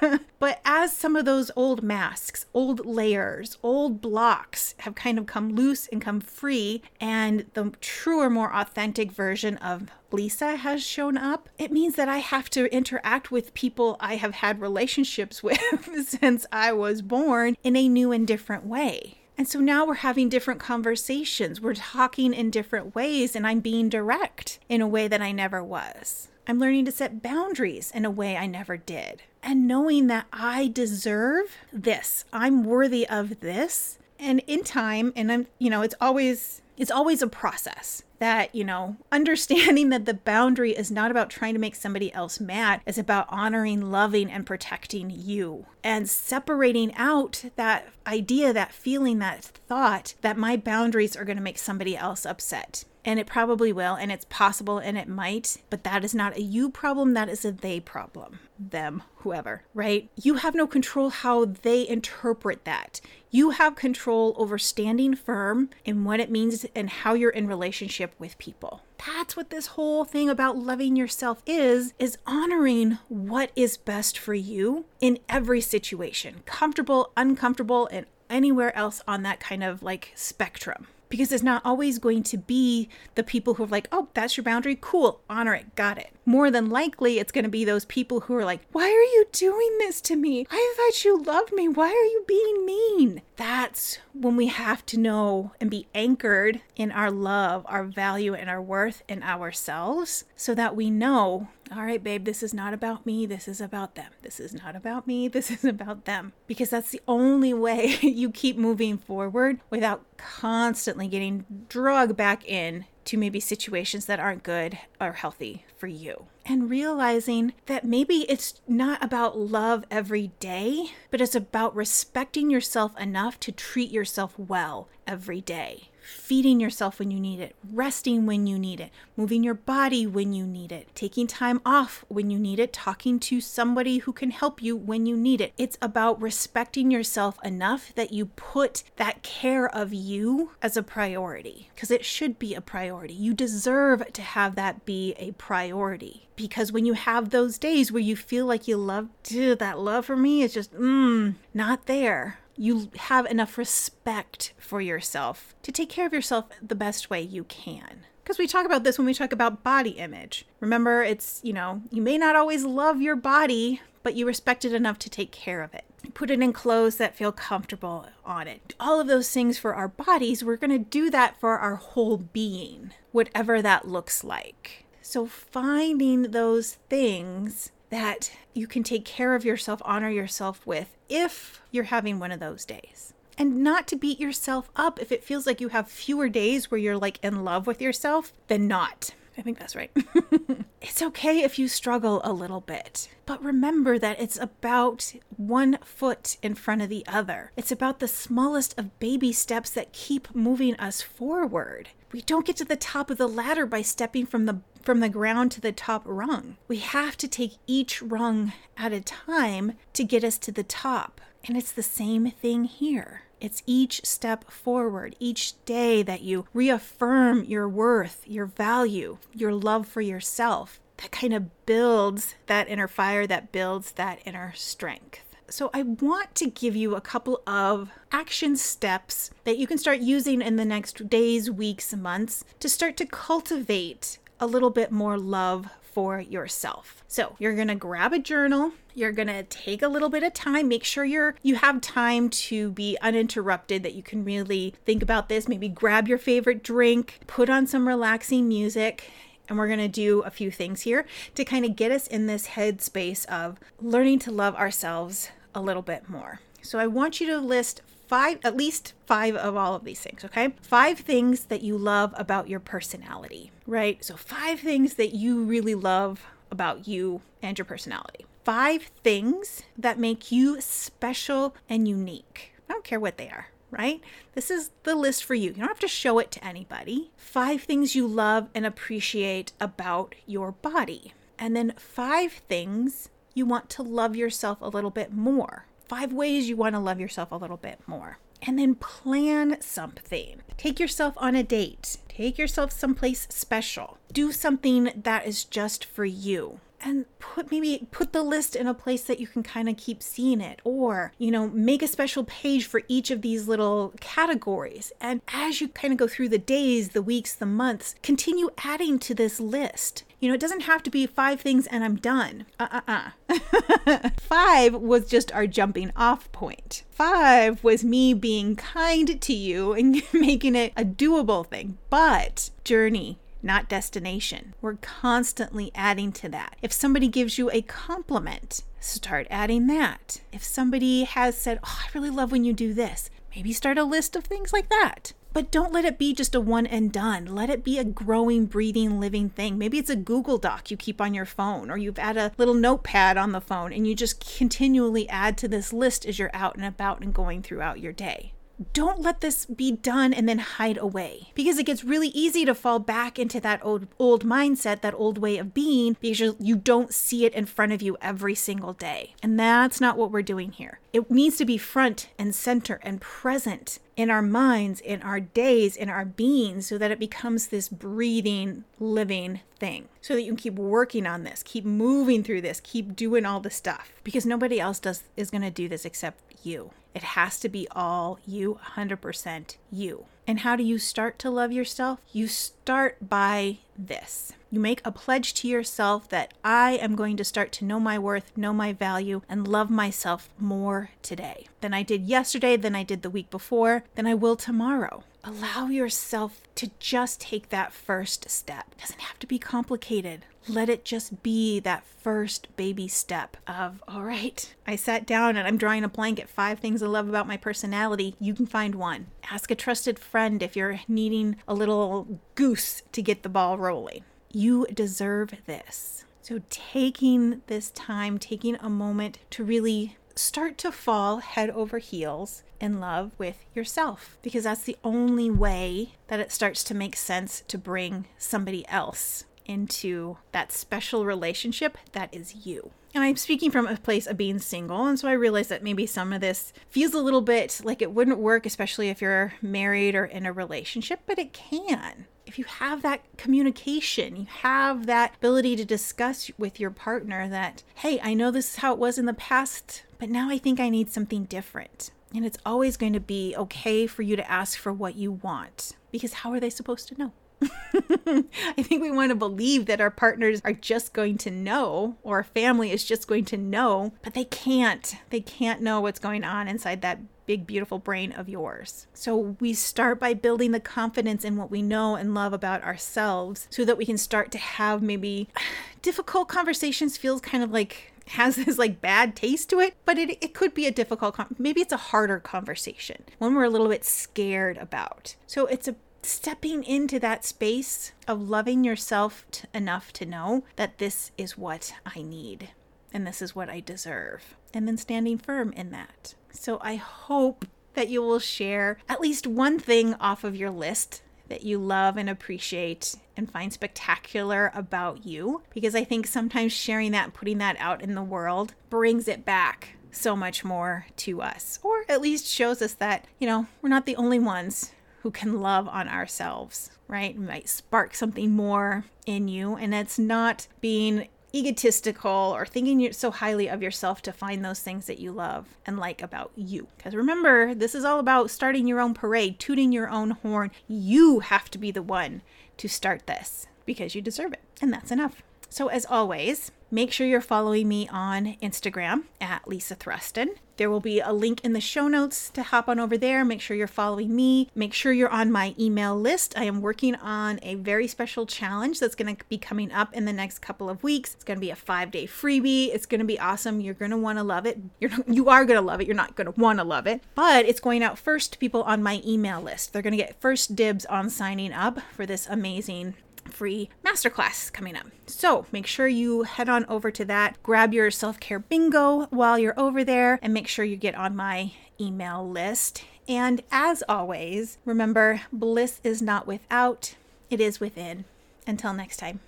but 0.38 0.60
as 0.64 0.96
some 0.96 1.16
of 1.16 1.24
those 1.24 1.50
old 1.56 1.82
masks, 1.82 2.46
old 2.54 2.84
layers, 2.84 3.58
old 3.62 4.00
blocks 4.00 4.74
have 4.78 4.94
kind 4.94 5.18
of 5.18 5.26
come 5.26 5.54
loose 5.54 5.88
and 5.88 6.00
come 6.00 6.20
free, 6.20 6.82
and 7.00 7.46
the 7.54 7.72
truer, 7.80 8.30
more 8.30 8.54
authentic 8.54 9.12
version 9.12 9.56
of 9.58 9.88
Lisa 10.12 10.56
has 10.56 10.82
shown 10.82 11.16
up, 11.16 11.48
it 11.58 11.72
means 11.72 11.96
that 11.96 12.08
I 12.08 12.18
have 12.18 12.48
to 12.50 12.72
interact 12.72 13.30
with 13.30 13.54
people 13.54 13.96
I 14.00 14.16
have 14.16 14.36
had 14.36 14.60
relationships 14.60 15.42
with 15.42 15.60
since 16.06 16.46
I 16.52 16.72
was 16.72 17.02
born 17.02 17.56
in 17.62 17.76
a 17.76 17.88
new 17.88 18.12
and 18.12 18.26
different 18.26 18.64
way. 18.64 19.25
And 19.38 19.46
so 19.46 19.60
now 19.60 19.84
we're 19.84 19.94
having 19.94 20.28
different 20.28 20.60
conversations. 20.60 21.60
We're 21.60 21.74
talking 21.74 22.32
in 22.32 22.50
different 22.50 22.94
ways, 22.94 23.36
and 23.36 23.46
I'm 23.46 23.60
being 23.60 23.88
direct 23.88 24.58
in 24.68 24.80
a 24.80 24.88
way 24.88 25.08
that 25.08 25.20
I 25.20 25.32
never 25.32 25.62
was. 25.62 26.28
I'm 26.48 26.58
learning 26.58 26.84
to 26.86 26.92
set 26.92 27.22
boundaries 27.22 27.90
in 27.90 28.04
a 28.04 28.10
way 28.10 28.36
I 28.36 28.46
never 28.46 28.76
did. 28.76 29.22
And 29.42 29.68
knowing 29.68 30.06
that 30.06 30.26
I 30.32 30.68
deserve 30.68 31.56
this, 31.72 32.24
I'm 32.32 32.64
worthy 32.64 33.06
of 33.08 33.40
this. 33.40 33.98
And 34.18 34.40
in 34.46 34.64
time, 34.64 35.12
and 35.14 35.30
I'm, 35.30 35.46
you 35.58 35.68
know, 35.68 35.82
it's 35.82 35.94
always 36.00 36.62
it's 36.78 36.90
always 36.90 37.22
a 37.22 37.26
process 37.26 38.02
that, 38.18 38.54
you 38.54 38.64
know, 38.64 38.96
understanding 39.12 39.90
that 39.90 40.04
the 40.04 40.14
boundary 40.14 40.72
is 40.72 40.90
not 40.90 41.10
about 41.10 41.30
trying 41.30 41.54
to 41.54 41.60
make 41.60 41.74
somebody 41.74 42.12
else 42.12 42.40
mad, 42.40 42.80
it's 42.86 42.98
about 42.98 43.26
honoring, 43.28 43.90
loving, 43.90 44.30
and 44.30 44.46
protecting 44.46 45.10
you. 45.10 45.66
And 45.82 46.08
separating 46.08 46.94
out 46.96 47.44
that 47.56 47.88
idea, 48.06 48.52
that 48.52 48.72
feeling, 48.72 49.18
that 49.20 49.44
thought 49.44 50.14
that 50.20 50.36
my 50.36 50.56
boundaries 50.56 51.16
are 51.16 51.24
going 51.24 51.36
to 51.36 51.42
make 51.42 51.58
somebody 51.58 51.96
else 51.96 52.26
upset. 52.26 52.84
And 53.04 53.20
it 53.20 53.28
probably 53.28 53.72
will, 53.72 53.94
and 53.94 54.10
it's 54.10 54.26
possible, 54.28 54.78
and 54.78 54.98
it 54.98 55.06
might, 55.06 55.58
but 55.70 55.84
that 55.84 56.04
is 56.04 56.12
not 56.12 56.36
a 56.36 56.42
you 56.42 56.70
problem, 56.70 57.14
that 57.14 57.28
is 57.28 57.44
a 57.44 57.52
they 57.52 57.78
problem. 57.78 58.40
Them, 58.58 59.04
whoever, 59.18 59.62
right? 59.74 60.10
You 60.20 60.34
have 60.34 60.56
no 60.56 60.66
control 60.66 61.10
how 61.10 61.44
they 61.44 61.86
interpret 61.86 62.64
that. 62.64 63.00
You 63.30 63.50
have 63.50 63.76
control 63.76 64.34
over 64.36 64.58
standing 64.58 65.14
firm 65.14 65.70
in 65.84 66.02
what 66.02 66.18
it 66.18 66.32
means 66.32 66.66
and 66.74 66.90
how 66.90 67.14
you're 67.14 67.30
in 67.30 67.46
relationship 67.46 68.05
with 68.18 68.38
people. 68.38 68.82
That's 69.04 69.36
what 69.36 69.50
this 69.50 69.68
whole 69.68 70.04
thing 70.04 70.28
about 70.28 70.56
loving 70.56 70.96
yourself 70.96 71.42
is 71.46 71.94
is 71.98 72.18
honoring 72.26 72.98
what 73.08 73.50
is 73.56 73.76
best 73.76 74.18
for 74.18 74.34
you 74.34 74.86
in 75.00 75.18
every 75.28 75.60
situation, 75.60 76.42
comfortable, 76.46 77.12
uncomfortable, 77.16 77.88
and 77.92 78.06
anywhere 78.28 78.76
else 78.76 79.02
on 79.06 79.22
that 79.22 79.40
kind 79.40 79.62
of 79.62 79.82
like 79.82 80.12
spectrum 80.16 80.88
because 81.16 81.32
it's 81.32 81.42
not 81.42 81.62
always 81.64 81.98
going 81.98 82.22
to 82.22 82.36
be 82.36 82.88
the 83.14 83.22
people 83.22 83.54
who 83.54 83.64
are 83.64 83.68
like, 83.68 83.88
oh, 83.90 84.08
that's 84.12 84.36
your 84.36 84.44
boundary. 84.44 84.76
Cool. 84.78 85.20
Honor 85.30 85.54
it. 85.54 85.74
Got 85.74 85.96
it. 85.96 86.10
More 86.26 86.50
than 86.50 86.68
likely, 86.68 87.18
it's 87.18 87.32
going 87.32 87.44
to 87.44 87.50
be 87.50 87.64
those 87.64 87.86
people 87.86 88.20
who 88.20 88.34
are 88.34 88.44
like, 88.44 88.60
why 88.72 88.84
are 88.84 88.88
you 89.14 89.24
doing 89.32 89.78
this 89.78 90.02
to 90.02 90.16
me? 90.16 90.46
I 90.50 90.74
thought 90.76 91.04
you 91.04 91.22
loved 91.22 91.52
me. 91.52 91.68
Why 91.68 91.88
are 91.88 91.90
you 91.90 92.24
being 92.26 92.66
mean? 92.66 93.22
That's 93.36 93.98
when 94.12 94.36
we 94.36 94.48
have 94.48 94.84
to 94.86 94.98
know 94.98 95.52
and 95.58 95.70
be 95.70 95.86
anchored 95.94 96.60
in 96.74 96.92
our 96.92 97.10
love, 97.10 97.64
our 97.66 97.84
value, 97.84 98.34
and 98.34 98.50
our 98.50 98.60
worth 98.60 99.02
in 99.08 99.22
ourselves 99.22 100.24
so 100.36 100.54
that 100.54 100.76
we 100.76 100.90
know 100.90 101.48
all 101.72 101.84
right, 101.84 102.02
babe, 102.02 102.24
this 102.24 102.42
is 102.42 102.54
not 102.54 102.72
about 102.72 103.06
me. 103.06 103.26
This 103.26 103.48
is 103.48 103.60
about 103.60 103.94
them. 103.96 104.12
This 104.22 104.38
is 104.38 104.54
not 104.54 104.76
about 104.76 105.06
me. 105.06 105.28
This 105.36 105.50
is 105.50 105.64
about 105.64 106.06
them. 106.06 106.32
Because 106.46 106.70
that's 106.70 106.90
the 106.90 107.02
only 107.06 107.52
way 107.52 107.98
you 108.00 108.30
keep 108.30 108.56
moving 108.56 108.96
forward 108.96 109.60
without 109.68 110.04
constantly 110.16 111.08
getting 111.08 111.44
drugged 111.68 112.16
back 112.16 112.48
in 112.48 112.86
to 113.04 113.18
maybe 113.18 113.38
situations 113.38 114.06
that 114.06 114.18
aren't 114.18 114.42
good 114.42 114.78
or 115.00 115.12
healthy 115.12 115.64
for 115.76 115.88
you. 115.88 116.26
And 116.46 116.70
realizing 116.70 117.52
that 117.66 117.84
maybe 117.84 118.24
it's 118.28 118.60
not 118.66 119.04
about 119.04 119.38
love 119.38 119.84
every 119.90 120.32
day, 120.40 120.92
but 121.10 121.20
it's 121.20 121.34
about 121.34 121.76
respecting 121.76 122.50
yourself 122.50 122.98
enough 122.98 123.38
to 123.40 123.52
treat 123.52 123.90
yourself 123.90 124.38
well 124.38 124.88
every 125.06 125.40
day 125.40 125.90
feeding 126.06 126.60
yourself 126.60 126.98
when 126.98 127.10
you 127.10 127.18
need 127.18 127.40
it, 127.40 127.56
resting 127.72 128.26
when 128.26 128.46
you 128.46 128.58
need 128.58 128.80
it, 128.80 128.90
moving 129.16 129.42
your 129.42 129.54
body 129.54 130.06
when 130.06 130.32
you 130.32 130.46
need 130.46 130.70
it, 130.70 130.88
taking 130.94 131.26
time 131.26 131.60
off 131.66 132.04
when 132.08 132.30
you 132.30 132.38
need 132.38 132.60
it, 132.60 132.72
talking 132.72 133.18
to 133.18 133.40
somebody 133.40 133.98
who 133.98 134.12
can 134.12 134.30
help 134.30 134.62
you 134.62 134.76
when 134.76 135.04
you 135.04 135.16
need 135.16 135.40
it. 135.40 135.52
It's 135.58 135.76
about 135.82 136.22
respecting 136.22 136.90
yourself 136.90 137.38
enough 137.44 137.92
that 137.96 138.12
you 138.12 138.26
put 138.26 138.84
that 138.96 139.22
care 139.22 139.68
of 139.68 139.92
you 139.92 140.52
as 140.62 140.76
a 140.76 140.82
priority 140.82 141.70
because 141.74 141.90
it 141.90 142.04
should 142.04 142.38
be 142.38 142.54
a 142.54 142.60
priority. 142.60 143.14
You 143.14 143.34
deserve 143.34 144.12
to 144.12 144.22
have 144.22 144.54
that 144.54 144.84
be 144.84 145.14
a 145.18 145.32
priority 145.32 146.28
because 146.36 146.70
when 146.70 146.86
you 146.86 146.92
have 146.92 147.30
those 147.30 147.58
days 147.58 147.90
where 147.90 148.02
you 148.02 148.14
feel 148.14 148.46
like 148.46 148.68
you 148.68 148.76
love, 148.76 149.08
dude, 149.22 149.58
that 149.58 149.78
love 149.78 150.06
for 150.06 150.16
me 150.16 150.42
is 150.42 150.54
just, 150.54 150.72
mm, 150.74 151.34
not 151.52 151.86
there 151.86 152.38
you 152.56 152.90
have 152.96 153.26
enough 153.26 153.58
respect 153.58 154.52
for 154.58 154.80
yourself 154.80 155.54
to 155.62 155.72
take 155.72 155.88
care 155.88 156.06
of 156.06 156.12
yourself 156.12 156.46
the 156.62 156.74
best 156.74 157.10
way 157.10 157.20
you 157.20 157.44
can. 157.44 158.06
Because 158.22 158.38
we 158.38 158.48
talk 158.48 158.66
about 158.66 158.82
this 158.82 158.98
when 158.98 159.06
we 159.06 159.14
talk 159.14 159.32
about 159.32 159.62
body 159.62 159.90
image. 159.90 160.46
Remember, 160.58 161.02
it's, 161.02 161.40
you 161.44 161.52
know, 161.52 161.82
you 161.90 162.02
may 162.02 162.18
not 162.18 162.34
always 162.34 162.64
love 162.64 163.00
your 163.00 163.14
body, 163.14 163.80
but 164.02 164.16
you 164.16 164.26
respect 164.26 164.64
it 164.64 164.72
enough 164.72 164.98
to 165.00 165.10
take 165.10 165.30
care 165.30 165.62
of 165.62 165.72
it. 165.74 165.84
Put 166.12 166.30
it 166.30 166.40
in 166.40 166.52
clothes 166.52 166.96
that 166.96 167.16
feel 167.16 167.30
comfortable 167.30 168.06
on 168.24 168.48
it. 168.48 168.74
All 168.80 169.00
of 169.00 169.06
those 169.06 169.30
things 169.30 169.58
for 169.58 169.74
our 169.74 169.88
bodies, 169.88 170.42
we're 170.42 170.56
to 170.56 170.78
do 170.78 171.08
that 171.10 171.38
for 171.38 171.58
our 171.58 171.76
whole 171.76 172.16
being, 172.16 172.92
whatever 173.12 173.62
that 173.62 173.86
looks 173.86 174.24
like. 174.24 174.86
So, 175.02 175.26
finding 175.26 176.32
those 176.32 176.78
things 176.88 177.70
that 177.96 178.30
you 178.52 178.66
can 178.66 178.82
take 178.82 179.06
care 179.06 179.34
of 179.34 179.42
yourself, 179.42 179.80
honor 179.82 180.10
yourself 180.10 180.66
with 180.66 180.98
if 181.08 181.62
you're 181.70 181.84
having 181.84 182.18
one 182.18 182.30
of 182.30 182.40
those 182.40 182.66
days. 182.66 183.14
And 183.38 183.64
not 183.64 183.86
to 183.88 183.96
beat 183.96 184.20
yourself 184.20 184.68
up 184.76 185.00
if 185.00 185.10
it 185.10 185.24
feels 185.24 185.46
like 185.46 185.62
you 185.62 185.68
have 185.68 185.88
fewer 185.88 186.28
days 186.28 186.70
where 186.70 186.78
you're 186.78 186.98
like 186.98 187.18
in 187.22 187.42
love 187.42 187.66
with 187.66 187.80
yourself 187.80 188.34
than 188.48 188.68
not. 188.68 189.14
I 189.38 189.40
think 189.40 189.58
that's 189.58 189.74
right. 189.74 189.90
it's 190.82 191.00
okay 191.00 191.40
if 191.40 191.58
you 191.58 191.68
struggle 191.68 192.20
a 192.22 192.34
little 192.34 192.60
bit, 192.60 193.08
but 193.24 193.42
remember 193.42 193.98
that 193.98 194.20
it's 194.20 194.38
about 194.38 195.14
one 195.38 195.78
foot 195.82 196.36
in 196.42 196.54
front 196.54 196.82
of 196.82 196.90
the 196.90 197.04
other. 197.06 197.50
It's 197.56 197.72
about 197.72 198.00
the 198.00 198.08
smallest 198.08 198.78
of 198.78 198.98
baby 198.98 199.32
steps 199.32 199.70
that 199.70 199.94
keep 199.94 200.34
moving 200.34 200.74
us 200.76 201.00
forward. 201.00 201.88
We 202.12 202.22
don't 202.22 202.46
get 202.46 202.56
to 202.56 202.64
the 202.64 202.76
top 202.76 203.10
of 203.10 203.18
the 203.18 203.28
ladder 203.28 203.66
by 203.66 203.82
stepping 203.82 204.26
from 204.26 204.46
the 204.46 204.60
from 204.82 205.00
the 205.00 205.08
ground 205.08 205.50
to 205.50 205.60
the 205.60 205.72
top 205.72 206.02
rung. 206.04 206.56
We 206.68 206.78
have 206.78 207.16
to 207.16 207.26
take 207.26 207.56
each 207.66 208.00
rung 208.00 208.52
at 208.76 208.92
a 208.92 209.00
time 209.00 209.72
to 209.94 210.04
get 210.04 210.22
us 210.22 210.38
to 210.38 210.52
the 210.52 210.62
top. 210.62 211.20
And 211.44 211.56
it's 211.56 211.72
the 211.72 211.82
same 211.82 212.30
thing 212.30 212.64
here. 212.64 213.22
It's 213.40 213.64
each 213.66 214.04
step 214.04 214.50
forward, 214.50 215.16
each 215.18 215.62
day 215.64 216.02
that 216.04 216.22
you 216.22 216.46
reaffirm 216.54 217.44
your 217.44 217.68
worth, 217.68 218.22
your 218.26 218.46
value, 218.46 219.18
your 219.34 219.52
love 219.52 219.88
for 219.88 220.00
yourself. 220.00 220.80
That 220.98 221.10
kind 221.10 221.34
of 221.34 221.66
builds 221.66 222.36
that 222.46 222.68
inner 222.68 222.88
fire, 222.88 223.26
that 223.26 223.52
builds 223.52 223.92
that 223.92 224.20
inner 224.24 224.52
strength. 224.54 225.25
So, 225.48 225.70
I 225.72 225.82
want 225.82 226.34
to 226.36 226.50
give 226.50 226.74
you 226.74 226.96
a 226.96 227.00
couple 227.00 227.40
of 227.46 227.90
action 228.10 228.56
steps 228.56 229.30
that 229.44 229.58
you 229.58 229.66
can 229.68 229.78
start 229.78 230.00
using 230.00 230.42
in 230.42 230.56
the 230.56 230.64
next 230.64 231.08
days, 231.08 231.50
weeks, 231.50 231.94
months 231.94 232.44
to 232.58 232.68
start 232.68 232.96
to 232.96 233.06
cultivate 233.06 234.18
a 234.40 234.46
little 234.46 234.70
bit 234.70 234.90
more 234.90 235.16
love 235.16 235.68
for 235.82 236.20
yourself. 236.20 237.04
So, 237.06 237.36
you're 237.38 237.54
going 237.54 237.68
to 237.68 237.76
grab 237.76 238.12
a 238.12 238.18
journal, 238.18 238.72
you're 238.92 239.12
going 239.12 239.28
to 239.28 239.44
take 239.44 239.82
a 239.82 239.88
little 239.88 240.08
bit 240.08 240.24
of 240.24 240.34
time, 240.34 240.66
make 240.66 240.82
sure 240.82 241.04
you're 241.04 241.36
you 241.42 241.54
have 241.54 241.80
time 241.80 242.28
to 242.28 242.72
be 242.72 242.98
uninterrupted 243.00 243.84
that 243.84 243.94
you 243.94 244.02
can 244.02 244.24
really 244.24 244.74
think 244.84 245.00
about 245.00 245.28
this, 245.28 245.46
maybe 245.46 245.68
grab 245.68 246.08
your 246.08 246.18
favorite 246.18 246.64
drink, 246.64 247.20
put 247.28 247.48
on 247.48 247.68
some 247.68 247.86
relaxing 247.86 248.48
music, 248.48 249.10
and 249.48 249.58
we're 249.58 249.66
going 249.66 249.78
to 249.78 249.88
do 249.88 250.20
a 250.22 250.30
few 250.30 250.50
things 250.50 250.82
here 250.82 251.06
to 251.34 251.44
kind 251.44 251.64
of 251.64 251.76
get 251.76 251.92
us 251.92 252.06
in 252.06 252.26
this 252.26 252.48
headspace 252.48 253.24
of 253.26 253.58
learning 253.80 254.18
to 254.20 254.30
love 254.30 254.54
ourselves 254.56 255.30
a 255.54 255.60
little 255.60 255.82
bit 255.82 256.08
more. 256.08 256.40
So 256.62 256.78
I 256.78 256.86
want 256.86 257.20
you 257.20 257.26
to 257.28 257.38
list 257.38 257.82
five, 258.06 258.38
at 258.44 258.56
least 258.56 258.92
five 259.06 259.36
of 259.36 259.56
all 259.56 259.74
of 259.74 259.84
these 259.84 260.00
things, 260.00 260.24
okay? 260.24 260.54
Five 260.62 260.98
things 260.98 261.44
that 261.44 261.62
you 261.62 261.76
love 261.78 262.14
about 262.16 262.48
your 262.48 262.60
personality, 262.60 263.50
right? 263.66 264.04
So, 264.04 264.16
five 264.16 264.60
things 264.60 264.94
that 264.94 265.14
you 265.14 265.42
really 265.42 265.74
love 265.74 266.24
about 266.50 266.86
you 266.86 267.20
and 267.42 267.58
your 267.58 267.64
personality. 267.64 268.26
five 268.44 268.90
things 269.02 269.64
that 269.76 269.98
make 269.98 270.30
you 270.30 270.60
special 270.60 271.56
and 271.68 271.88
unique. 271.88 272.52
I 272.70 272.74
don't 272.74 272.84
care 272.84 273.00
what 273.00 273.18
they 273.18 273.28
are 273.28 273.48
right? 273.70 274.00
This 274.34 274.50
is 274.50 274.70
the 274.84 274.94
list 274.94 275.24
for 275.24 275.34
you. 275.34 275.50
You 275.50 275.56
don't 275.56 275.68
have 275.68 275.78
to 275.80 275.88
show 275.88 276.18
it 276.18 276.30
to 276.32 276.44
anybody. 276.44 277.10
Five 277.16 277.62
things 277.62 277.94
you 277.94 278.06
love 278.06 278.48
and 278.54 278.64
appreciate 278.66 279.52
about 279.60 280.14
your 280.26 280.52
body. 280.52 281.12
And 281.38 281.54
then 281.54 281.74
five 281.76 282.32
things 282.32 283.08
you 283.34 283.44
want 283.44 283.68
to 283.70 283.82
love 283.82 284.16
yourself 284.16 284.58
a 284.60 284.68
little 284.68 284.90
bit 284.90 285.12
more. 285.12 285.66
Five 285.86 286.12
ways 286.12 286.48
you 286.48 286.56
want 286.56 286.74
to 286.74 286.80
love 286.80 287.00
yourself 287.00 287.30
a 287.30 287.36
little 287.36 287.56
bit 287.56 287.80
more. 287.86 288.18
And 288.42 288.58
then 288.58 288.74
plan 288.74 289.60
something. 289.60 290.42
Take 290.56 290.80
yourself 290.80 291.14
on 291.16 291.34
a 291.34 291.42
date. 291.42 291.98
Take 292.08 292.38
yourself 292.38 292.72
someplace 292.72 293.26
special. 293.30 293.98
Do 294.12 294.32
something 294.32 294.90
that 295.04 295.26
is 295.26 295.44
just 295.44 295.84
for 295.84 296.04
you 296.04 296.60
and 296.80 297.06
put 297.18 297.50
maybe 297.50 297.86
put 297.90 298.12
the 298.12 298.22
list 298.22 298.56
in 298.56 298.66
a 298.66 298.74
place 298.74 299.02
that 299.04 299.20
you 299.20 299.26
can 299.26 299.42
kind 299.42 299.68
of 299.68 299.76
keep 299.76 300.02
seeing 300.02 300.40
it 300.40 300.60
or 300.64 301.12
you 301.18 301.30
know 301.30 301.48
make 301.48 301.82
a 301.82 301.88
special 301.88 302.24
page 302.24 302.66
for 302.66 302.82
each 302.88 303.10
of 303.10 303.22
these 303.22 303.48
little 303.48 303.92
categories 304.00 304.92
and 305.00 305.20
as 305.32 305.60
you 305.60 305.68
kind 305.68 305.92
of 305.92 305.98
go 305.98 306.08
through 306.08 306.28
the 306.28 306.38
days 306.38 306.90
the 306.90 307.02
weeks 307.02 307.34
the 307.34 307.46
months 307.46 307.94
continue 308.02 308.50
adding 308.64 308.98
to 308.98 309.14
this 309.14 309.40
list 309.40 310.04
you 310.20 310.28
know, 310.28 310.34
it 310.34 310.40
doesn't 310.40 310.62
have 310.62 310.82
to 310.84 310.90
be 310.90 311.06
five 311.06 311.40
things 311.40 311.66
and 311.66 311.84
I'm 311.84 311.96
done. 311.96 312.46
Uh 312.58 312.80
uh 312.88 313.10
uh. 313.28 314.10
five 314.18 314.74
was 314.74 315.08
just 315.08 315.30
our 315.32 315.46
jumping 315.46 315.92
off 315.94 316.30
point. 316.32 316.84
Five 316.90 317.62
was 317.62 317.84
me 317.84 318.14
being 318.14 318.56
kind 318.56 319.20
to 319.20 319.32
you 319.34 319.72
and 319.72 320.02
making 320.12 320.56
it 320.56 320.72
a 320.76 320.84
doable 320.84 321.46
thing. 321.46 321.76
But 321.90 322.50
journey, 322.64 323.18
not 323.46 323.68
destination. 323.68 324.54
We're 324.60 324.74
constantly 324.74 325.70
adding 325.74 326.12
to 326.12 326.28
that. 326.30 326.56
If 326.60 326.72
somebody 326.72 327.08
gives 327.08 327.38
you 327.38 327.50
a 327.50 327.62
compliment, 327.62 328.62
start 328.80 329.26
adding 329.30 329.66
that. 329.68 330.20
If 330.32 330.44
somebody 330.44 331.04
has 331.04 331.36
said, 331.36 331.60
Oh, 331.64 331.80
I 331.82 331.88
really 331.94 332.10
love 332.10 332.32
when 332.32 332.44
you 332.44 332.52
do 332.52 332.74
this, 332.74 333.08
maybe 333.34 333.52
start 333.52 333.78
a 333.78 333.84
list 333.84 334.16
of 334.16 334.24
things 334.24 334.52
like 334.52 334.68
that. 334.68 335.12
But 335.32 335.50
don't 335.50 335.72
let 335.72 335.84
it 335.84 335.98
be 335.98 336.14
just 336.14 336.34
a 336.34 336.40
one 336.40 336.66
and 336.66 336.90
done. 336.90 337.26
Let 337.26 337.50
it 337.50 337.62
be 337.62 337.78
a 337.78 337.84
growing, 337.84 338.46
breathing, 338.46 338.98
living 338.98 339.28
thing. 339.28 339.58
Maybe 339.58 339.78
it's 339.78 339.90
a 339.90 339.96
Google 339.96 340.38
Doc 340.38 340.70
you 340.70 340.78
keep 340.78 340.98
on 340.98 341.12
your 341.12 341.26
phone, 341.26 341.70
or 341.70 341.76
you've 341.76 341.98
had 341.98 342.16
a 342.16 342.32
little 342.38 342.54
notepad 342.54 343.18
on 343.18 343.32
the 343.32 343.40
phone 343.42 343.70
and 343.72 343.86
you 343.86 343.94
just 343.94 344.38
continually 344.38 345.06
add 345.10 345.36
to 345.38 345.48
this 345.48 345.74
list 345.74 346.06
as 346.06 346.18
you're 346.18 346.30
out 346.32 346.56
and 346.56 346.64
about 346.64 347.02
and 347.02 347.12
going 347.12 347.42
throughout 347.42 347.80
your 347.80 347.92
day 347.92 348.32
don't 348.72 349.00
let 349.00 349.20
this 349.20 349.44
be 349.46 349.70
done 349.72 350.14
and 350.14 350.28
then 350.28 350.38
hide 350.38 350.78
away 350.78 351.30
because 351.34 351.58
it 351.58 351.66
gets 351.66 351.84
really 351.84 352.08
easy 352.08 352.44
to 352.44 352.54
fall 352.54 352.78
back 352.78 353.18
into 353.18 353.40
that 353.40 353.60
old 353.62 353.86
old 353.98 354.24
mindset 354.24 354.80
that 354.80 354.94
old 354.94 355.18
way 355.18 355.36
of 355.36 355.52
being 355.52 355.96
because 356.00 356.34
you 356.38 356.56
don't 356.56 356.94
see 356.94 357.24
it 357.26 357.34
in 357.34 357.44
front 357.44 357.72
of 357.72 357.82
you 357.82 357.96
every 358.00 358.34
single 358.34 358.72
day 358.72 359.14
and 359.22 359.38
that's 359.38 359.80
not 359.80 359.98
what 359.98 360.10
we're 360.10 360.22
doing 360.22 360.52
here 360.52 360.78
it 360.92 361.10
needs 361.10 361.36
to 361.36 361.44
be 361.44 361.58
front 361.58 362.08
and 362.18 362.34
center 362.34 362.80
and 362.82 363.00
present 363.00 363.78
in 363.96 364.10
our 364.10 364.22
minds, 364.22 364.80
in 364.80 365.02
our 365.02 365.18
days, 365.18 365.74
in 365.74 365.88
our 365.88 366.04
beings, 366.04 366.66
so 366.66 366.76
that 366.76 366.90
it 366.90 366.98
becomes 366.98 367.46
this 367.46 367.68
breathing, 367.68 368.64
living 368.78 369.40
thing. 369.58 369.88
So 370.02 370.14
that 370.14 370.22
you 370.22 370.28
can 370.28 370.36
keep 370.36 370.54
working 370.54 371.06
on 371.06 371.24
this, 371.24 371.42
keep 371.42 371.64
moving 371.64 372.22
through 372.22 372.42
this, 372.42 372.60
keep 372.62 372.94
doing 372.94 373.24
all 373.24 373.40
the 373.40 373.50
stuff. 373.50 373.92
Because 374.04 374.26
nobody 374.26 374.60
else 374.60 374.78
does 374.78 375.02
is 375.16 375.30
gonna 375.30 375.50
do 375.50 375.68
this 375.68 375.84
except 375.84 376.20
you. 376.46 376.70
It 376.94 377.02
has 377.02 377.38
to 377.40 377.48
be 377.48 377.68
all 377.72 378.18
you, 378.24 378.58
100% 378.76 379.56
you. 379.70 380.06
And 380.26 380.40
how 380.40 380.56
do 380.56 380.62
you 380.62 380.78
start 380.78 381.18
to 381.18 381.30
love 381.30 381.52
yourself? 381.52 382.00
You 382.12 382.26
start 382.26 383.08
by 383.08 383.58
this. 383.76 384.32
You 384.48 384.60
make 384.60 384.80
a 384.84 384.92
pledge 384.92 385.34
to 385.34 385.48
yourself 385.48 386.08
that 386.10 386.32
I 386.44 386.72
am 386.76 386.94
going 386.94 387.16
to 387.16 387.24
start 387.24 387.50
to 387.52 387.64
know 387.64 387.80
my 387.80 387.98
worth, 387.98 388.36
know 388.36 388.52
my 388.52 388.72
value, 388.72 389.22
and 389.28 389.48
love 389.48 389.70
myself 389.70 390.30
more 390.38 390.90
today 391.02 391.48
than 391.60 391.74
I 391.74 391.82
did 391.82 392.04
yesterday, 392.04 392.56
than 392.56 392.76
I 392.76 392.84
did 392.84 393.02
the 393.02 393.10
week 393.10 393.28
before, 393.28 393.82
than 393.96 394.06
I 394.06 394.14
will 394.14 394.36
tomorrow. 394.36 395.02
Allow 395.24 395.66
yourself 395.66 396.42
to 396.54 396.70
just 396.78 397.20
take 397.20 397.48
that 397.48 397.72
first 397.72 398.30
step. 398.30 398.66
It 398.70 398.82
doesn't 398.82 399.00
have 399.00 399.18
to 399.18 399.26
be 399.26 399.40
complicated. 399.40 400.24
Let 400.46 400.68
it 400.68 400.84
just 400.84 401.24
be 401.24 401.58
that 401.60 401.84
first 401.84 402.46
baby 402.56 402.86
step 402.86 403.36
of, 403.48 403.82
all 403.88 404.04
right, 404.04 404.54
I 404.64 404.76
sat 404.76 405.06
down 405.06 405.36
and 405.36 405.48
I'm 405.48 405.58
drawing 405.58 405.82
a 405.82 405.88
blanket, 405.88 406.28
five 406.28 406.60
things 406.60 406.84
I 406.84 406.86
love 406.86 407.08
about 407.08 407.26
my 407.26 407.36
personality. 407.36 408.14
You 408.20 408.32
can 408.32 408.46
find 408.46 408.76
one. 408.76 409.08
Ask 409.28 409.50
a 409.50 409.56
trusted 409.56 409.98
friend 409.98 410.40
if 410.40 410.54
you're 410.54 410.82
needing 410.86 411.34
a 411.48 411.54
little 411.54 412.20
goose 412.36 412.82
to 412.92 413.02
get 413.02 413.24
the 413.24 413.28
ball 413.28 413.58
rolling. 413.58 414.04
You 414.36 414.66
deserve 414.66 415.32
this. 415.46 416.04
So, 416.20 416.42
taking 416.50 417.40
this 417.46 417.70
time, 417.70 418.18
taking 418.18 418.56
a 418.56 418.68
moment 418.68 419.16
to 419.30 419.42
really 419.42 419.96
start 420.14 420.58
to 420.58 420.70
fall 420.70 421.20
head 421.20 421.48
over 421.48 421.78
heels 421.78 422.42
in 422.60 422.78
love 422.78 423.12
with 423.16 423.46
yourself 423.54 424.18
because 424.20 424.44
that's 424.44 424.64
the 424.64 424.76
only 424.84 425.30
way 425.30 425.94
that 426.08 426.20
it 426.20 426.32
starts 426.32 426.62
to 426.64 426.74
make 426.74 426.96
sense 426.96 427.44
to 427.48 427.56
bring 427.56 428.08
somebody 428.18 428.68
else 428.68 429.24
into 429.46 430.18
that 430.32 430.52
special 430.52 431.06
relationship 431.06 431.78
that 431.92 432.14
is 432.14 432.44
you. 432.46 432.72
And 432.94 433.02
I'm 433.02 433.16
speaking 433.16 433.50
from 433.50 433.66
a 433.66 433.78
place 433.78 434.06
of 434.06 434.18
being 434.18 434.38
single, 434.38 434.84
and 434.84 435.00
so 435.00 435.08
I 435.08 435.12
realize 435.12 435.48
that 435.48 435.62
maybe 435.62 435.86
some 435.86 436.12
of 436.12 436.20
this 436.20 436.52
feels 436.68 436.92
a 436.92 437.00
little 437.00 437.22
bit 437.22 437.62
like 437.64 437.80
it 437.80 437.92
wouldn't 437.92 438.18
work, 438.18 438.44
especially 438.44 438.90
if 438.90 439.00
you're 439.00 439.32
married 439.40 439.94
or 439.94 440.04
in 440.04 440.26
a 440.26 440.32
relationship, 440.32 441.00
but 441.06 441.18
it 441.18 441.32
can. 441.32 442.04
If 442.26 442.38
you 442.38 442.44
have 442.44 442.82
that 442.82 443.02
communication, 443.16 444.16
you 444.16 444.26
have 444.26 444.86
that 444.86 445.14
ability 445.16 445.54
to 445.56 445.64
discuss 445.64 446.30
with 446.36 446.58
your 446.58 446.70
partner 446.70 447.28
that, 447.28 447.62
hey, 447.76 448.00
I 448.02 448.14
know 448.14 448.30
this 448.30 448.50
is 448.50 448.56
how 448.56 448.72
it 448.72 448.78
was 448.78 448.98
in 448.98 449.06
the 449.06 449.14
past, 449.14 449.84
but 449.98 450.10
now 450.10 450.28
I 450.28 450.38
think 450.38 450.58
I 450.58 450.68
need 450.68 450.90
something 450.90 451.24
different. 451.24 451.92
And 452.14 452.26
it's 452.26 452.38
always 452.44 452.76
going 452.76 452.92
to 452.94 453.00
be 453.00 453.34
okay 453.36 453.86
for 453.86 454.02
you 454.02 454.16
to 454.16 454.30
ask 454.30 454.58
for 454.58 454.72
what 454.72 454.96
you 454.96 455.12
want 455.12 455.76
because 455.92 456.14
how 456.14 456.32
are 456.32 456.40
they 456.40 456.50
supposed 456.50 456.88
to 456.88 456.98
know? 456.98 457.12
I 457.42 458.62
think 458.62 458.82
we 458.82 458.90
want 458.90 459.10
to 459.10 459.16
believe 459.16 459.66
that 459.66 459.80
our 459.80 459.90
partners 459.90 460.40
are 460.44 460.52
just 460.52 460.92
going 460.92 461.18
to 461.18 461.30
know 461.30 461.96
or 462.02 462.16
our 462.16 462.24
family 462.24 462.72
is 462.72 462.84
just 462.84 463.06
going 463.06 463.24
to 463.26 463.36
know, 463.36 463.92
but 464.02 464.14
they 464.14 464.24
can't. 464.24 464.96
They 465.10 465.20
can't 465.20 465.60
know 465.60 465.80
what's 465.80 465.98
going 465.98 466.24
on 466.24 466.48
inside 466.48 466.82
that 466.82 467.00
big, 467.26 467.46
beautiful 467.46 467.78
brain 467.78 468.12
of 468.12 468.28
yours. 468.28 468.86
So 468.94 469.36
we 469.40 469.52
start 469.52 470.00
by 470.00 470.14
building 470.14 470.52
the 470.52 470.60
confidence 470.60 471.24
in 471.24 471.36
what 471.36 471.50
we 471.50 471.62
know 471.62 471.96
and 471.96 472.14
love 472.14 472.32
about 472.32 472.62
ourselves 472.62 473.46
so 473.50 473.64
that 473.64 473.76
we 473.76 473.86
can 473.86 473.98
start 473.98 474.30
to 474.32 474.38
have 474.38 474.82
maybe 474.82 475.28
difficult 475.82 476.28
conversations 476.28 476.96
feels 476.96 477.20
kind 477.20 477.42
of 477.42 477.50
like 477.50 477.92
has 478.08 478.36
this 478.36 478.58
like 478.58 478.80
bad 478.80 479.16
taste 479.16 479.50
to 479.50 479.58
it, 479.58 479.74
but 479.84 479.98
it, 479.98 480.16
it 480.22 480.34
could 480.34 480.54
be 480.54 480.66
a 480.66 480.70
difficult, 480.70 481.16
con- 481.16 481.34
maybe 481.38 481.60
it's 481.60 481.72
a 481.72 481.76
harder 481.76 482.20
conversation, 482.20 483.02
one 483.18 483.34
we're 483.34 483.44
a 483.44 483.50
little 483.50 483.68
bit 483.68 483.84
scared 483.84 484.56
about. 484.58 485.16
So 485.26 485.46
it's 485.46 485.68
a 485.68 485.74
stepping 486.02 486.62
into 486.62 487.00
that 487.00 487.24
space 487.24 487.92
of 488.06 488.28
loving 488.28 488.62
yourself 488.62 489.26
t- 489.32 489.48
enough 489.52 489.92
to 489.92 490.06
know 490.06 490.44
that 490.54 490.78
this 490.78 491.10
is 491.18 491.36
what 491.36 491.74
I 491.84 492.02
need 492.02 492.50
and 492.92 493.06
this 493.06 493.20
is 493.20 493.34
what 493.34 493.50
I 493.50 493.60
deserve, 493.60 494.36
and 494.54 494.66
then 494.66 494.78
standing 494.78 495.18
firm 495.18 495.52
in 495.52 495.70
that. 495.72 496.14
So 496.38 496.58
I 496.60 496.76
hope 496.76 497.46
that 497.74 497.88
you 497.88 498.02
will 498.02 498.18
share 498.18 498.78
at 498.88 499.00
least 499.00 499.26
one 499.26 499.58
thing 499.58 499.94
off 499.94 500.24
of 500.24 500.36
your 500.36 500.50
list 500.50 501.02
that 501.28 501.42
you 501.42 501.58
love 501.58 501.96
and 501.96 502.08
appreciate 502.08 502.94
and 503.16 503.30
find 503.30 503.52
spectacular 503.52 504.52
about 504.54 505.04
you 505.04 505.42
because 505.52 505.74
I 505.74 505.84
think 505.84 506.06
sometimes 506.06 506.52
sharing 506.52 506.92
that, 506.92 507.14
putting 507.14 507.38
that 507.38 507.56
out 507.58 507.82
in 507.82 507.94
the 507.94 508.02
world 508.02 508.54
brings 508.70 509.08
it 509.08 509.24
back 509.24 509.76
so 509.90 510.14
much 510.14 510.44
more 510.44 510.86
to 510.96 511.22
us, 511.22 511.58
or 511.62 511.84
at 511.88 512.00
least 512.00 512.26
shows 512.26 512.60
us 512.60 512.74
that, 512.74 513.06
you 513.18 513.26
know, 513.26 513.46
we're 513.62 513.68
not 513.68 513.86
the 513.86 513.96
only 513.96 514.18
ones 514.18 514.72
who 515.02 515.10
can 515.10 515.40
love 515.40 515.68
on 515.68 515.88
ourselves, 515.88 516.70
right? 516.88 517.14
It 517.14 517.20
might 517.20 517.48
spark 517.48 517.94
something 517.94 518.30
more 518.32 518.84
in 519.06 519.28
you. 519.28 519.56
And 519.56 519.74
it's 519.74 519.98
not 519.98 520.48
being 520.60 521.08
egotistical 521.34 522.32
or 522.34 522.46
thinking 522.46 522.92
so 522.92 523.10
highly 523.10 523.48
of 523.48 523.62
yourself 523.62 524.02
to 524.02 524.12
find 524.12 524.44
those 524.44 524.60
things 524.60 524.86
that 524.86 524.98
you 524.98 525.12
love 525.12 525.56
and 525.66 525.78
like 525.78 526.02
about 526.02 526.32
you. 526.34 526.68
Because 526.76 526.94
remember, 526.94 527.54
this 527.54 527.74
is 527.74 527.84
all 527.84 527.98
about 527.98 528.30
starting 528.30 528.66
your 528.66 528.80
own 528.80 528.94
parade, 528.94 529.38
tooting 529.38 529.72
your 529.72 529.88
own 529.88 530.10
horn. 530.10 530.50
You 530.68 531.20
have 531.20 531.50
to 531.50 531.58
be 531.58 531.70
the 531.70 531.82
one 531.82 532.22
to 532.56 532.68
start 532.68 533.06
this 533.06 533.46
because 533.64 533.94
you 533.94 534.00
deserve 534.00 534.32
it. 534.32 534.42
And 534.60 534.72
that's 534.72 534.90
enough. 534.90 535.22
So, 535.48 535.68
as 535.68 535.86
always, 535.86 536.50
make 536.70 536.92
sure 536.92 537.06
you're 537.06 537.20
following 537.20 537.68
me 537.68 537.88
on 537.88 538.36
Instagram 538.42 539.04
at 539.20 539.46
Lisa 539.46 539.76
Thruston. 539.76 540.28
There 540.56 540.70
will 540.70 540.80
be 540.80 541.00
a 541.00 541.12
link 541.12 541.40
in 541.44 541.52
the 541.52 541.60
show 541.60 541.86
notes 541.88 542.30
to 542.30 542.42
hop 542.42 542.68
on 542.68 542.80
over 542.80 542.96
there. 542.96 543.24
Make 543.24 543.40
sure 543.40 543.56
you're 543.56 543.66
following 543.66 544.16
me. 544.16 544.48
Make 544.54 544.72
sure 544.72 544.92
you're 544.92 545.10
on 545.10 545.30
my 545.30 545.54
email 545.58 545.98
list. 545.98 546.36
I 546.36 546.44
am 546.44 546.62
working 546.62 546.94
on 546.96 547.38
a 547.42 547.56
very 547.56 547.86
special 547.86 548.26
challenge 548.26 548.80
that's 548.80 548.94
going 548.94 549.14
to 549.14 549.24
be 549.28 549.38
coming 549.38 549.70
up 549.70 549.92
in 549.92 550.06
the 550.06 550.12
next 550.12 550.38
couple 550.38 550.70
of 550.70 550.82
weeks. 550.82 551.14
It's 551.14 551.24
going 551.24 551.36
to 551.36 551.40
be 551.40 551.50
a 551.50 551.56
five 551.56 551.90
day 551.90 552.06
freebie. 552.06 552.68
It's 552.74 552.86
going 552.86 553.00
to 553.00 553.04
be 553.04 553.20
awesome. 553.20 553.60
You're 553.60 553.74
going 553.74 553.90
to 553.90 553.96
want 553.96 554.18
to 554.18 554.24
love 554.24 554.46
it. 554.46 554.58
You're, 554.80 554.90
you 555.06 555.28
are 555.28 555.44
going 555.44 555.58
to 555.58 555.66
love 555.66 555.80
it. 555.80 555.86
You're 555.86 555.96
not 555.96 556.16
going 556.16 556.32
to 556.32 556.40
want 556.40 556.58
to 556.58 556.64
love 556.64 556.86
it, 556.86 557.02
but 557.14 557.46
it's 557.46 557.60
going 557.60 557.82
out 557.82 557.98
first 557.98 558.32
to 558.32 558.38
people 558.38 558.62
on 558.62 558.82
my 558.82 559.02
email 559.06 559.40
list. 559.40 559.72
They're 559.72 559.82
going 559.82 559.92
to 559.92 560.02
get 560.02 560.20
first 560.20 560.56
dibs 560.56 560.86
on 560.86 561.10
signing 561.10 561.52
up 561.52 561.80
for 561.92 562.06
this 562.06 562.26
amazing 562.26 562.94
free 563.32 563.68
masterclass 563.84 564.52
coming 564.52 564.76
up. 564.76 564.86
So 565.06 565.46
make 565.52 565.66
sure 565.66 565.88
you 565.88 566.22
head 566.22 566.48
on 566.48 566.64
over 566.66 566.90
to 566.90 567.04
that, 567.06 567.42
grab 567.42 567.72
your 567.72 567.90
self 567.90 568.20
care 568.20 568.38
bingo 568.38 569.06
while 569.06 569.38
you're 569.38 569.58
over 569.58 569.84
there, 569.84 570.18
and 570.22 570.32
make 570.34 570.48
sure 570.48 570.64
you 570.64 570.76
get 570.76 570.94
on 570.94 571.16
my 571.16 571.52
email 571.80 572.28
list. 572.28 572.84
And 573.08 573.42
as 573.50 573.82
always, 573.88 574.58
remember 574.64 575.22
bliss 575.32 575.80
is 575.84 576.02
not 576.02 576.26
without, 576.26 576.94
it 577.30 577.40
is 577.40 577.60
within. 577.60 578.04
Until 578.46 578.72
next 578.72 578.98
time. 578.98 579.20